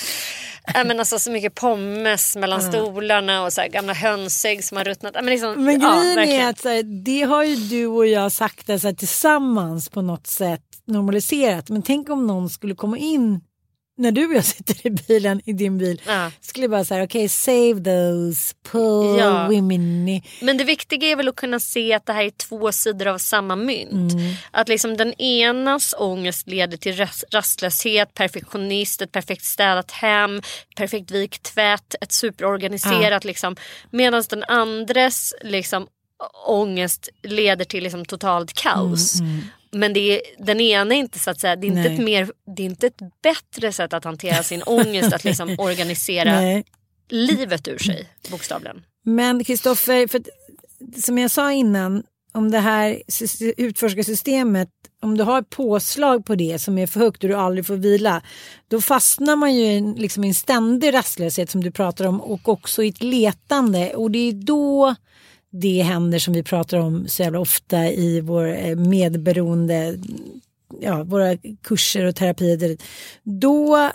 äh, 0.75 0.85
men 0.87 0.99
alltså, 0.99 1.19
så 1.19 1.31
mycket 1.31 1.55
pommes 1.55 2.37
mellan 2.37 2.63
stolarna 2.63 3.43
och 3.45 3.53
så 3.53 3.61
här, 3.61 3.69
gamla 3.69 3.93
hönsägg 3.93 4.65
som 4.65 4.77
har 4.77 4.85
ruttnat. 4.85 5.17
Äh, 5.17 5.23
men 5.23 5.31
liksom, 5.33 5.65
Men 5.65 5.81
ja, 5.81 5.95
grejen 6.01 6.17
verkligen. 6.17 6.47
är 6.47 6.51
att 6.51 6.65
här, 6.65 6.83
det 7.05 7.23
har 7.23 7.45
ju 7.45 7.57
du 7.57 7.87
och 7.87 8.07
jag 8.07 8.33
sakta 8.33 8.79
så 8.79 8.87
här, 8.89 8.95
tillsammans 8.95 9.89
på 9.89 10.03
något 10.03 10.27
sätt 10.27 10.63
normaliserat. 10.87 11.69
Men 11.69 11.83
tänk 11.83 12.11
om 12.11 12.27
någon 12.27 12.51
skulle 12.51 12.75
komma 12.75 12.99
in 12.99 13.41
när 13.99 14.12
du 14.12 14.26
och 14.26 14.35
jag 14.35 14.45
sitter 14.45 14.87
i 14.87 14.91
bilen, 14.91 15.41
i 15.45 15.53
din 15.53 15.79
bil, 15.79 16.03
Ja. 16.07 16.31
skulle 16.41 16.69
bara 16.69 16.85
säga 16.85 17.05
okej 17.05 17.29
save 17.29 17.75
those 17.75 18.55
poor 18.71 19.19
Ja. 19.19 19.47
women. 19.49 20.21
Men 20.41 20.57
det 20.57 20.65
viktiga 20.65 21.09
är 21.09 21.17
väl 21.17 21.29
att 21.29 21.37
kunna 21.37 21.61
se 21.61 21.93
att 21.93 22.07
det 22.07 22.12
här 22.12 22.25
är 22.25 22.31
två 22.31 22.73
sidor 22.73 23.07
av 23.07 23.19
samma 23.19 23.57
mynt. 23.57 24.12
Mm. 24.12 24.35
Att 24.50 24.69
liksom 24.69 24.97
den 24.97 25.21
enas 25.21 25.95
ångest 25.99 26.47
leder 26.49 26.76
till 26.76 26.97
ras- 26.97 27.25
rastlöshet, 27.31 28.15
perfektionist, 28.15 29.03
ett 29.03 29.12
perfekt 29.12 29.45
städat 29.45 29.91
hem, 29.91 30.43
perfekt 30.76 31.11
vikt 31.11 31.43
tvätt, 31.43 31.95
ett 32.00 32.12
superorganiserat 32.12 33.25
liksom. 33.25 33.57
Medan 33.91 34.25
den 34.31 34.45
andres 34.45 35.35
liksom 35.45 35.87
ångest 36.47 37.09
leder 37.23 37.65
till 37.65 37.83
liksom 37.85 38.05
totalt 38.05 38.53
kaos. 38.53 39.15
Men 39.71 39.93
det 39.93 40.01
är, 40.01 40.21
den 40.45 40.61
ena 40.61 40.95
är 40.95 40.99
inte 40.99 41.19
så 41.19 41.31
att 41.31 41.41
säga, 41.41 41.57
det 41.57 41.67
är 41.67 41.69
inte, 41.69 41.81
Nej. 41.83 41.95
ett 41.95 42.01
mer, 42.05 42.31
det 42.57 42.63
är 42.63 42.67
inte 42.67 42.87
ett 42.87 42.99
bättre 43.23 43.73
sätt 43.73 43.93
att 43.93 44.05
hantera 44.05 44.43
sin 44.43 44.63
ångest 44.67 45.13
att 45.13 45.25
liksom 45.25 45.57
organisera 45.59 46.41
Nej. 46.41 46.65
livet 47.09 47.69
ur 47.69 47.79
sig 47.79 48.09
bokstavligen. 48.31 48.83
Men 49.05 49.45
Kristoffer, 49.45 50.09
som 51.01 51.19
jag 51.19 51.31
sa 51.31 51.53
innan, 51.53 52.03
om 52.33 52.51
det 52.51 52.59
här 52.59 53.03
sys- 53.09 53.53
utforskarsystemet, 53.57 54.69
om 55.03 55.17
du 55.17 55.25
har 55.25 55.39
ett 55.41 55.51
påslag 55.51 56.25
på 56.27 56.35
det 56.35 56.59
som 56.59 56.79
är 56.79 56.87
för 56.87 57.01
högt 57.01 57.23
och 57.25 57.29
du 57.29 57.37
aldrig 57.37 57.67
får 57.67 57.77
vila, 57.77 58.23
då 58.69 58.81
fastnar 58.81 59.37
man 59.37 59.55
ju 59.55 59.63
i 59.65 59.77
en- 59.77 59.93
liksom 59.93 60.25
en 60.25 60.35
ständig 60.35 60.95
rastlöshet 60.95 61.51
som 61.51 61.63
du 61.65 61.71
pratar 61.71 62.05
om 62.07 62.21
och 62.21 62.49
också 62.49 62.83
i 62.83 62.89
ett 62.89 63.03
letande 63.03 63.95
och 63.95 64.11
det 64.11 64.19
är 64.29 64.33
då 64.33 64.95
det 65.61 65.83
händer 65.83 66.19
som 66.19 66.35
vi 66.35 66.43
pratar 66.43 66.79
om 66.79 67.09
så 67.09 67.23
jävla 67.23 67.39
ofta 67.39 67.91
i 67.91 68.21
vår 68.21 68.47
eh, 68.47 68.77
medberoende, 68.77 69.99
ja, 70.81 71.03
våra 71.05 71.37
kurser 71.63 72.05
och 72.05 72.17
terapier. 72.17 72.77
Då 73.23 73.91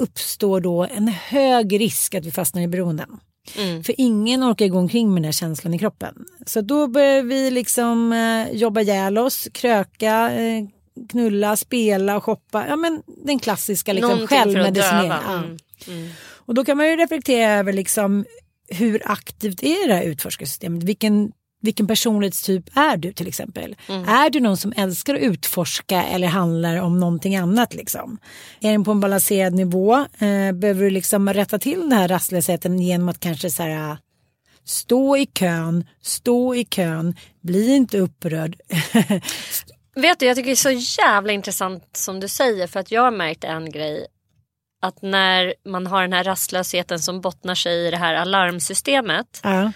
uppstår 0.00 0.60
då 0.60 0.86
en 0.96 1.08
hög 1.08 1.80
risk 1.80 2.14
att 2.14 2.26
vi 2.26 2.30
fastnar 2.30 2.62
i 2.62 2.68
beroenden. 2.68 3.20
Mm. 3.56 3.84
För 3.84 3.94
ingen 3.98 4.44
orkar 4.44 4.66
gå 4.66 4.78
omkring 4.78 5.08
med 5.08 5.22
den 5.22 5.24
här 5.24 5.32
känslan 5.32 5.74
i 5.74 5.78
kroppen. 5.78 6.24
Så 6.46 6.60
då 6.60 6.86
börjar 6.86 7.22
vi 7.22 7.50
liksom 7.50 8.12
eh, 8.12 8.56
jobba 8.56 8.80
ihjäl 8.80 9.18
oss, 9.18 9.48
kröka, 9.52 10.32
eh, 10.32 10.64
knulla, 11.10 11.56
spela, 11.56 12.20
shoppa. 12.20 12.66
Ja 12.68 12.76
men 12.76 13.02
den 13.24 13.38
klassiska 13.38 13.92
liksom, 13.92 14.10
Någonting 14.10 14.28
för 14.28 14.36
att 14.36 14.42
självmedicinering. 14.42 15.08
döva. 15.08 15.20
Ja. 15.26 15.34
Mm. 15.34 15.58
Mm. 15.88 16.10
Och 16.50 16.54
då 16.54 16.64
kan 16.64 16.76
man 16.76 16.90
ju 16.90 16.96
reflektera 16.96 17.52
över 17.52 17.72
liksom, 17.72 18.24
hur 18.70 19.02
aktivt 19.04 19.62
är 19.62 19.88
det 19.88 19.94
här 19.94 20.02
utforskarsystemet? 20.02 20.82
Vilken, 20.82 21.32
vilken 21.62 21.86
personlighetstyp 21.86 22.76
är 22.76 22.96
du 22.96 23.12
till 23.12 23.28
exempel? 23.28 23.76
Är 24.06 24.30
du 24.30 24.40
någon 24.40 24.56
som 24.56 24.72
älskar 24.76 25.14
att 25.14 25.20
utforska 25.20 26.04
eller 26.04 26.28
handlar 26.28 26.76
om 26.76 27.00
någonting 27.00 27.36
annat? 27.36 27.74
Liksom? 27.74 28.18
Är 28.60 28.72
den 28.72 28.84
på 28.84 28.90
en 28.90 29.00
balanserad 29.00 29.54
nivå? 29.54 29.96
Eh, 29.96 30.52
behöver 30.52 30.82
du 30.82 30.90
liksom 30.90 31.28
rätta 31.28 31.58
till 31.58 31.80
den 31.80 31.92
här 31.92 32.08
rastlösheten 32.08 32.78
genom 32.78 33.08
att 33.08 33.20
kanske 33.20 33.50
så 33.50 33.62
här, 33.62 33.96
stå 34.64 35.16
i 35.16 35.26
kön, 35.26 35.84
stå 36.02 36.54
i 36.54 36.64
kön, 36.64 37.16
bli 37.40 37.74
inte 37.74 37.98
upprörd. 37.98 38.56
Vet 39.94 40.18
du, 40.18 40.26
jag 40.26 40.36
tycker 40.36 40.50
det 40.50 40.52
är 40.52 40.80
så 40.80 41.00
jävla 41.02 41.32
intressant 41.32 41.96
som 41.96 42.20
du 42.20 42.28
säger 42.28 42.66
för 42.66 42.80
att 42.80 42.90
jag 42.90 43.02
har 43.02 43.10
märkt 43.10 43.44
en 43.44 43.70
grej. 43.70 44.06
Att 44.80 45.02
när 45.02 45.54
man 45.68 45.86
har 45.86 46.02
den 46.02 46.12
här 46.12 46.24
rastlösheten 46.24 46.98
som 46.98 47.20
bottnar 47.20 47.54
sig 47.54 47.86
i 47.86 47.90
det 47.90 47.96
här 47.96 48.14
alarmsystemet. 48.14 49.40
ja, 49.42 49.72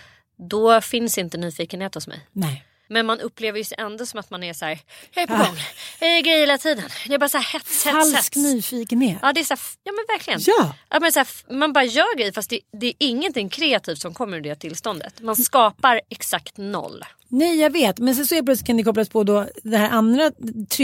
Då 0.49 0.81
finns 0.81 1.19
inte 1.19 1.37
nyfikenhet 1.39 1.95
hos 1.95 2.07
mig. 2.07 2.21
nej. 2.33 2.65
Men 2.89 3.07
man 3.07 3.21
upplever 3.21 3.59
ju 3.59 3.65
sig 3.65 3.77
ändå 3.81 4.07
som 4.07 4.21
att 4.21 4.31
man 4.31 4.43
är 4.43 4.53
så 4.53 4.65
här, 4.65 4.79
jag 5.15 5.23
är 5.23 5.27
på 5.27 5.35
gång, 5.35 5.57
jag 6.01 6.11
är 6.17 6.21
grejer 6.23 6.39
hela 6.41 6.59
tiden. 6.59 6.85
Det 7.09 7.15
är 7.15 7.19
bara 7.19 7.29
så 7.29 7.39
här 7.39 7.53
hets, 7.53 7.85
hets, 7.85 7.97
Falsk 7.97 8.15
hets. 8.17 8.37
nyfikenhet. 8.37 9.19
Ja, 9.23 9.33
det 9.33 9.41
är 9.41 9.45
så 9.45 9.55
här, 9.55 9.61
ja 9.85 9.93
men 9.93 10.17
verkligen. 10.17 10.41
Ja. 10.47 10.75
Ja, 10.91 11.01
men 11.01 11.13
så 11.13 11.19
här, 11.19 11.29
man 11.59 11.73
bara 11.73 11.85
gör 11.85 12.17
grejer 12.17 12.33
fast 12.33 12.51
det, 12.51 12.61
det 12.81 12.87
är 12.87 12.95
ingenting 12.99 13.49
kreativt 13.49 13.99
som 13.99 14.15
kommer 14.15 14.37
ur 14.37 14.41
det 14.41 14.55
tillståndet. 14.55 15.21
Man 15.21 15.37
skapar 15.37 16.01
exakt 16.11 16.57
noll. 16.57 17.05
Nej 17.29 17.61
jag 17.61 17.71
vet 17.71 17.99
men 17.99 18.15
sen 18.15 18.27
så 18.27 18.35
är 18.35 18.43
plötsligt 18.43 18.67
kan 18.67 18.77
det 18.77 18.83
kopplas 18.85 19.09
på 19.09 19.25
då 19.25 19.47
det 19.63 19.77
här 19.77 19.91
andra 19.91 20.31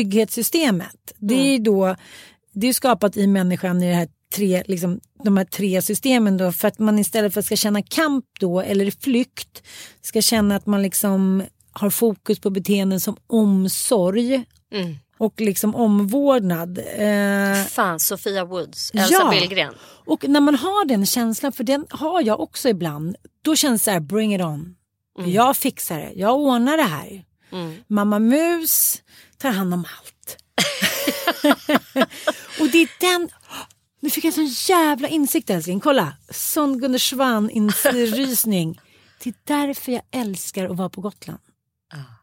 trygghetssystemet. 0.05 1.13
Det 1.19 1.35
är 1.35 1.53
ju 1.53 1.59
då 1.59 1.97
det 2.53 2.67
är 2.67 2.73
skapat 2.73 3.17
i 3.17 3.27
människan 3.27 3.83
i 3.83 3.89
det 3.89 3.95
här 3.95 4.09
tre, 4.35 4.63
liksom, 4.67 5.01
de 5.25 5.37
här 5.37 5.45
tre 5.45 5.83
systemen 5.83 6.37
då 6.37 6.53
för 6.53 6.69
att 6.69 6.79
man 6.79 6.99
istället 6.99 7.33
för 7.35 7.41
att 7.41 7.47
ska 7.47 7.57
känna 7.57 7.83
kamp 7.83 8.25
då 8.41 8.61
eller 8.61 8.91
flykt 9.03 9.63
ska 10.03 10.23
känna 10.23 10.57
att 10.57 10.67
man 10.67 10.83
liksom 10.83 11.43
har 11.73 11.91
fokus 11.91 12.41
på 12.41 12.51
beteenden 12.51 13.01
som 13.01 13.17
omsorg 13.27 14.45
Mm. 14.73 14.95
och 15.19 15.41
liksom 15.41 15.75
omvårdnad. 15.75 16.79
Eh, 16.79 17.65
Fan, 17.69 18.01
Sofia 18.01 18.45
Woods, 18.45 18.91
Elsa 18.95 19.09
Ja. 19.13 19.31
Billgren. 19.31 19.75
och 20.07 20.29
när 20.29 20.41
man 20.41 20.55
har 20.55 20.85
den 20.85 21.07
känslan, 21.07 21.53
för 21.53 21.65
den 21.65 21.87
har 21.91 22.23
jag 22.23 22.41
också 22.41 22.69
ibland, 22.69 23.17
då 23.43 23.57
känns 23.57 23.81
det 23.83 23.85
så 23.85 23.91
här 23.91 24.01
bring 24.01 24.35
it 24.35 24.41
on. 24.43 24.77
Jag 25.27 25.57
fixar 25.57 25.99
det, 25.99 26.13
jag 26.17 26.35
ordnar 26.41 26.77
det 26.77 26.83
här. 26.83 27.25
Mamma 27.87 28.19
Mus 28.19 29.03
tar 29.39 29.51
hand 29.51 29.75
om 29.75 29.85
allt. 29.99 30.37
Och 32.61 32.69
det 32.73 32.83
är 32.83 33.01
den, 33.01 33.29
nu 34.01 34.11
fick 34.11 34.25
jag 34.25 34.39
en 34.39 34.49
sån 34.49 34.75
jävla 34.77 35.09
insikt 35.09 35.51
älskling, 35.51 35.81
kolla. 35.81 36.13
Sån 36.31 36.79
Gunde 36.79 36.99
Svan-rysning. 36.99 38.81
Det 39.23 39.31
är 39.31 39.35
därför 39.45 39.93
jag 39.93 40.03
älskar 40.11 40.69
att 40.69 40.77
vara 40.77 40.89
på 40.89 41.01
Gotland. 41.01 41.41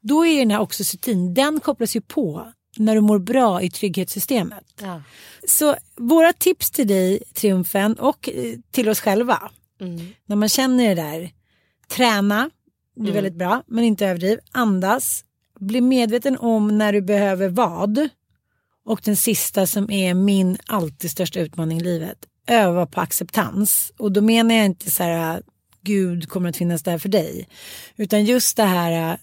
Då 0.02 0.26
är 0.26 0.40
den 0.40 0.52
här 0.52 0.60
oxytocin, 0.60 1.34
den 1.34 1.60
kopplas 1.60 1.96
ju 1.96 2.02
på 2.02 2.54
när 2.78 2.96
du 2.96 3.02
mår 3.02 3.20
bra 3.20 3.62
i 3.62 3.70
trygghetssystemet. 3.70 4.66
Ja. 4.82 5.02
Så 5.48 5.76
våra 5.96 6.34
tips 6.34 6.72
till 6.72 6.88
dig, 6.88 7.24
Triumfen, 7.34 7.94
och 7.94 8.30
eh, 8.30 8.56
till 8.72 8.90
oss 8.90 9.00
själva. 9.00 9.52
När 10.26 10.36
man 10.36 10.50
känner 10.50 10.96
det 10.96 11.02
där, 11.02 11.32
träna, 11.88 12.50
det 12.96 13.10
är 13.10 13.13
väldigt 13.13 13.36
bra, 13.36 13.63
men 13.68 13.84
inte 13.84 14.08
överdriv. 14.08 14.40
Andas, 14.52 15.24
bli 15.60 15.82
medveten 15.82 16.38
om 16.38 16.78
när 16.78 16.94
du 16.94 17.02
behöver 17.02 17.50
vad. 17.50 18.10
Och 18.88 19.02
den 19.04 19.15
sista 19.15 19.67
som 19.67 19.91
är 19.91 20.13
min 20.13 20.58
alltid 20.65 21.12
största 21.12 21.39
utmaning 21.39 21.78
i 21.78 21.84
livet, 21.84 22.17
öva 22.47 22.86
på 22.86 23.02
acceptans. 23.02 23.91
Och 23.97 24.12
då 24.12 24.21
menar 24.21 24.56
jag 24.56 24.65
inte 24.65 24.91
så 24.91 25.04
här, 25.04 25.41
Gud 25.82 26.30
kommer 26.30 26.50
att 26.50 26.58
finnas 26.58 26.84
där 26.84 26.97
för 26.97 27.10
dig. 27.10 27.47
Utan 27.95 28.26
just 28.26 28.58
det 28.58 28.63
här 28.63 29.12
eh, 29.12 29.17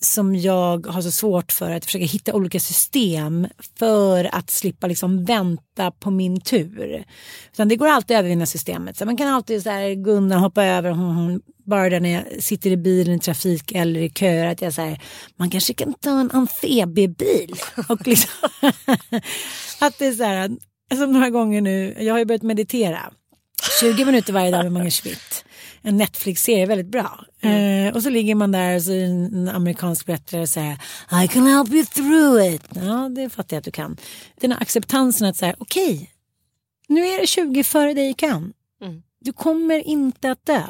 som 0.00 0.36
jag 0.36 0.86
har 0.86 1.02
så 1.02 1.10
svårt 1.10 1.52
för 1.52 1.70
att 1.70 1.84
försöka 1.84 2.04
hitta 2.04 2.34
olika 2.34 2.60
system 2.60 3.46
för 3.78 4.34
att 4.34 4.50
slippa 4.50 4.86
liksom 4.86 5.24
vänta 5.24 5.90
på 5.90 6.10
min 6.10 6.40
tur. 6.40 7.04
Utan 7.52 7.68
det 7.68 7.76
går 7.76 7.88
alltid 7.88 8.16
att 8.16 8.20
övervinna 8.20 8.46
systemet. 8.46 8.96
Så 8.96 9.04
man 9.04 9.16
kan 9.16 9.28
alltid 9.28 9.62
så 9.62 9.70
här, 9.70 9.94
Gunnar 9.94 10.38
hoppa 10.38 10.64
över, 10.64 10.90
hon, 10.90 11.16
hon, 11.16 11.42
bara 11.64 11.90
där 11.90 12.00
när 12.00 12.10
jag 12.10 12.42
sitter 12.42 12.70
i 12.70 12.76
bilen 12.76 13.14
i 13.14 13.18
trafik 13.18 13.72
eller 13.72 14.00
i 14.00 14.10
köer, 14.10 14.46
att 14.46 14.62
jag 14.62 14.72
säger 14.72 15.00
man 15.36 15.50
kanske 15.50 15.74
kan 15.74 15.94
ta 15.94 16.20
en 16.20 16.30
amfibiebil. 16.30 17.54
Och 17.88 18.06
liksom, 18.06 18.48
att 19.80 19.98
det 19.98 20.06
är 20.06 20.12
så 20.12 20.24
här, 20.24 20.50
som 20.96 21.12
några 21.12 21.30
gånger 21.30 21.60
nu, 21.60 21.96
jag 22.00 22.14
har 22.14 22.18
ju 22.18 22.24
börjat 22.24 22.42
meditera. 22.42 23.12
20 23.80 24.04
minuter 24.04 24.32
varje 24.32 24.50
dag 24.50 24.62
med 24.62 24.72
Mange 24.72 24.90
Schmidt. 24.90 25.44
En 25.82 25.96
Netflix-serie, 25.96 26.66
väldigt 26.66 26.90
bra. 26.90 27.24
Eh, 27.40 27.94
och 27.94 28.02
så 28.02 28.10
ligger 28.10 28.34
man 28.34 28.52
där 28.52 28.76
och 28.76 28.82
så 28.82 28.92
är 28.92 28.96
det 28.96 29.04
en 29.04 29.48
amerikansk 29.48 30.06
berättare 30.06 30.40
och 30.40 30.48
säger 30.48 30.78
I 31.24 31.28
can 31.28 31.46
help 31.46 31.70
you 31.70 31.84
through 31.84 32.54
it. 32.54 32.62
Ja, 32.74 33.08
det 33.16 33.30
fattar 33.30 33.56
jag 33.56 33.58
att 33.58 33.64
du 33.64 33.70
kan. 33.70 33.96
Den 34.40 34.52
här 34.52 34.62
acceptansen 34.62 35.28
att 35.28 35.36
säga 35.36 35.54
okej, 35.58 36.10
nu 36.88 37.06
är 37.06 37.20
det 37.20 37.26
20 37.26 37.64
före 37.64 37.94
dig 37.94 38.10
i 38.10 38.14
kön. 38.14 38.52
Du 39.24 39.32
kommer 39.32 39.86
inte 39.86 40.30
att 40.30 40.46
dö. 40.46 40.62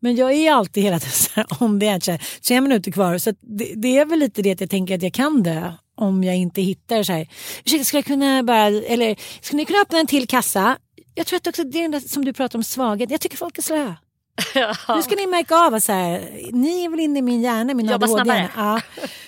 Men 0.00 0.16
jag 0.16 0.32
är 0.32 0.52
alltid 0.52 0.82
hela 0.82 0.98
tiden 0.98 1.12
så 1.12 1.30
här 1.34 1.80
the 1.80 1.86
edge, 1.86 2.04
så 2.04 2.10
här, 2.10 2.20
tre 2.48 2.60
minuter 2.60 2.90
kvar. 2.90 3.18
Så 3.18 3.30
det, 3.40 3.72
det 3.76 3.98
är 3.98 4.04
väl 4.04 4.18
lite 4.18 4.42
det 4.42 4.52
att 4.52 4.60
jag 4.60 4.70
tänker 4.70 4.94
att 4.94 5.02
jag 5.02 5.14
kan 5.14 5.42
dö 5.42 5.72
om 5.96 6.24
jag 6.24 6.36
inte 6.36 6.62
hittar 6.62 7.02
så 7.02 7.12
här. 7.12 7.28
Ursäkta, 7.64 7.84
skulle 7.84 7.98
jag 7.98 8.06
kunna 8.06 8.42
bara, 8.42 8.66
eller 8.66 9.16
skulle 9.40 9.56
ni 9.56 9.64
kunna 9.64 9.80
öppna 9.80 9.98
en 9.98 10.06
till 10.06 10.28
kassa? 10.28 10.78
Jag 11.14 11.26
tror 11.26 11.36
att 11.36 11.46
också 11.46 11.64
det 11.64 11.84
är 11.84 11.88
där 11.88 12.00
som 12.00 12.24
du 12.24 12.32
pratar 12.32 12.58
om 12.58 12.64
svaghet. 12.64 13.10
Jag 13.10 13.20
tycker 13.20 13.36
folk 13.36 13.58
är 13.58 13.62
slöa. 13.62 13.96
Nu 14.96 15.02
ska 15.02 15.14
ni 15.14 15.26
märka 15.26 15.56
av 15.56 15.74
att 15.74 15.84
så 15.84 15.92
här, 15.92 16.30
ni 16.52 16.84
är 16.84 16.88
väl 16.88 17.00
inne 17.00 17.18
i 17.18 17.22
min 17.22 17.42
hjärna, 17.42 17.74
min 17.74 17.88
snabbare. 17.88 18.50
Ja. 18.56 18.80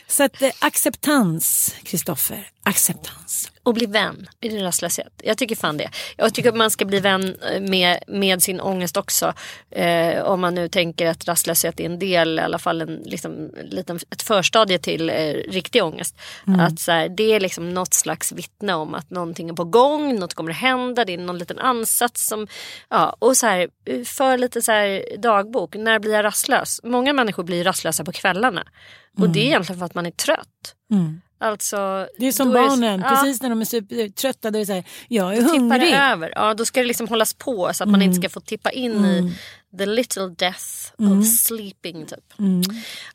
Så 0.07 0.23
att 0.23 0.43
eh, 0.43 0.51
acceptans, 0.59 1.75
Kristoffer. 1.83 2.49
Acceptans. 2.63 3.51
Och 3.67 3.75
bli 3.75 3.87
vän 3.87 4.27
i 4.41 4.49
din 4.49 4.63
rastlöshet. 4.63 5.13
Jag 5.23 5.39
tycker 5.39 5.57
fan 5.57 5.77
det. 5.77 5.91
Jag 6.17 6.35
tycker 6.35 6.49
att 6.49 6.57
man 6.57 6.71
ska 6.71 6.85
bli 6.85 7.01
vän 7.01 7.37
eh, 7.53 7.61
med, 7.61 7.99
med 8.07 8.43
sin 8.43 8.61
ångest 8.61 8.97
också. 8.97 9.35
Eh, 9.71 10.23
om 10.23 10.41
man 10.41 10.55
nu 10.55 10.69
tänker 10.69 11.07
att 11.07 11.29
rastlöshet 11.29 11.81
är 11.81 11.85
en 11.85 11.99
del, 11.99 12.39
i 12.39 12.43
alla 12.43 12.59
fall 12.59 12.81
en 12.81 12.97
liksom, 13.05 13.51
liten, 13.63 13.99
ett 14.11 14.23
förstadie 14.23 14.79
till 14.79 15.11
eh, 15.11 15.33
riktig 15.49 15.85
ångest. 15.85 16.17
Mm. 16.47 16.61
Att 16.61 16.81
så 16.81 16.93
här, 16.93 17.09
det 17.09 17.33
är 17.33 17.41
liksom 17.41 17.75
något 17.75 17.95
slags 17.95 18.33
vittne 18.33 18.75
om 18.75 18.95
att 18.95 19.11
någonting 19.11 19.49
är 19.49 19.55
på 19.55 19.65
gång, 19.65 20.19
något 20.19 20.35
kommer 20.35 20.51
att 20.51 20.57
hända, 20.57 21.05
det 21.05 21.15
är 21.15 21.19
någon 21.19 21.39
liten 21.39 21.59
ansats 21.59 22.27
som, 22.27 22.47
ja 22.89 23.17
och 23.19 23.37
så 23.37 23.47
här, 23.47 23.69
för 24.05 24.39
lite 24.39 24.63
så 24.63 24.73
här 24.73 25.05
dagbok, 25.19 25.75
när 25.75 25.99
blir 25.99 26.13
jag 26.13 26.25
rastlös? 26.25 26.81
Många 26.85 27.13
människor 27.13 27.43
blir 27.43 27.65
rastlösa 27.65 28.05
på 28.05 28.13
kvällarna. 28.13 28.65
Och 29.13 29.21
mm. 29.21 29.33
det 29.33 29.41
är 29.41 29.47
egentligen 29.47 29.79
för 29.79 29.87
att 29.87 29.95
man 29.95 30.07
är 30.07 30.11
trött. 30.11 30.75
Mm. 30.91 31.21
Alltså, 31.39 32.09
det 32.19 32.27
är 32.27 32.33
som 32.33 32.53
barnen, 32.53 33.03
är, 33.03 33.09
precis 33.09 33.43
när 33.43 33.49
de 33.49 33.61
är 33.61 33.65
supertrötta. 33.65 34.51
Då 34.51 34.59
är 34.59 34.61
det 34.61 34.67
så 34.67 34.73
här, 34.73 34.85
jag 35.09 35.37
är 35.37 35.43
då 35.43 35.49
hungrig. 35.49 35.81
Tippar 35.83 35.99
det 35.99 36.13
över. 36.13 36.33
Ja, 36.35 36.55
då 36.55 36.65
ska 36.65 36.81
det 36.81 36.87
liksom 36.87 37.09
hållas 37.09 37.35
på 37.35 37.71
så 37.75 37.85
att 37.85 37.89
mm. 37.89 37.93
man 37.93 38.03
inte 38.03 38.17
ska 38.17 38.29
få 38.29 38.41
tippa 38.41 38.71
in 38.71 38.97
mm. 38.97 39.27
i 39.27 39.35
the 39.79 39.87
little 39.87 40.29
death 40.29 40.65
mm. 40.99 41.19
of 41.19 41.27
sleeping. 41.27 42.07
Typ. 42.07 42.39
Mm. 42.39 42.63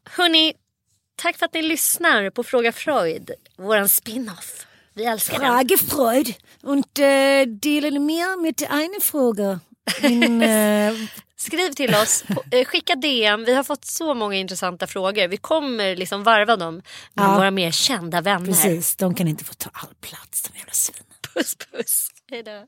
Hörni, 0.03 0.53
tack 1.15 1.38
för 1.38 1.45
att 1.45 1.53
ni 1.53 1.62
lyssnar 1.62 2.29
på 2.29 2.43
Fråga 2.43 2.71
Freud, 2.71 3.31
våran 3.57 3.89
spin-off. 3.89 4.67
Vi 4.93 5.05
älskar 5.05 5.39
Frage 5.39 5.67
den. 5.67 5.77
Freud 5.77 6.34
und 6.63 6.99
äh, 6.99 7.45
delar 7.45 7.99
mer 7.99 8.41
med 8.41 8.62
eine 8.69 9.01
Frage. 9.01 9.60
Äh, 10.03 10.93
Skriv 11.45 11.71
till 11.71 11.95
oss, 11.95 12.23
eh, 12.51 12.65
skicka 12.65 12.95
DM. 12.95 13.45
Vi 13.45 13.56
har 13.56 13.63
fått 13.63 13.86
så 13.86 14.13
många 14.13 14.36
intressanta 14.36 14.88
frågor. 14.88 15.27
Vi 15.27 15.38
kommer 15.38 15.95
liksom 15.95 16.23
varva 16.23 16.56
dem 16.56 16.75
med 17.13 17.25
ja. 17.25 17.36
våra 17.36 17.51
mer 17.51 17.71
kända 17.71 18.21
vänner. 18.21 18.45
Precis, 18.45 18.95
de 18.95 19.15
kan 19.15 19.27
inte 19.27 19.43
få 19.43 19.54
ta 19.54 19.69
all 19.73 19.93
plats 20.01 20.41
de 20.41 20.58
jävla 20.58 20.73
svinen. 20.73 21.04
Puss 21.34 21.56
puss. 21.56 22.10
Hejdå. 22.32 22.67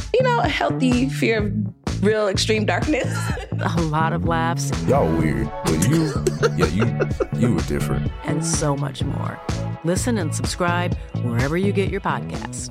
you 0.21 0.27
know, 0.27 0.39
a 0.39 0.47
healthy 0.47 1.09
fear 1.09 1.47
of 1.47 2.03
real 2.03 2.27
extreme 2.27 2.63
darkness. 2.63 3.11
a 3.59 3.81
lot 3.81 4.13
of 4.13 4.25
laughs. 4.25 4.71
Y'all 4.85 5.11
weird, 5.17 5.51
but 5.65 5.87
you, 5.89 6.13
yeah, 6.55 6.67
you, 6.67 7.39
you 7.39 7.55
were 7.55 7.61
different. 7.61 8.11
And 8.25 8.45
so 8.45 8.75
much 8.75 9.03
more. 9.03 9.39
Listen 9.83 10.19
and 10.19 10.33
subscribe 10.33 10.95
wherever 11.23 11.57
you 11.57 11.71
get 11.71 11.89
your 11.89 12.01
podcasts. 12.01 12.69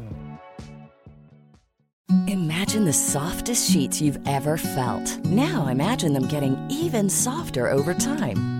Imagine 2.28 2.84
the 2.84 2.92
softest 2.92 3.68
sheets 3.68 4.00
you've 4.00 4.20
ever 4.28 4.56
felt. 4.56 5.18
Now 5.24 5.66
imagine 5.66 6.12
them 6.12 6.28
getting 6.28 6.56
even 6.70 7.10
softer 7.10 7.68
over 7.68 7.94
time. 7.94 8.60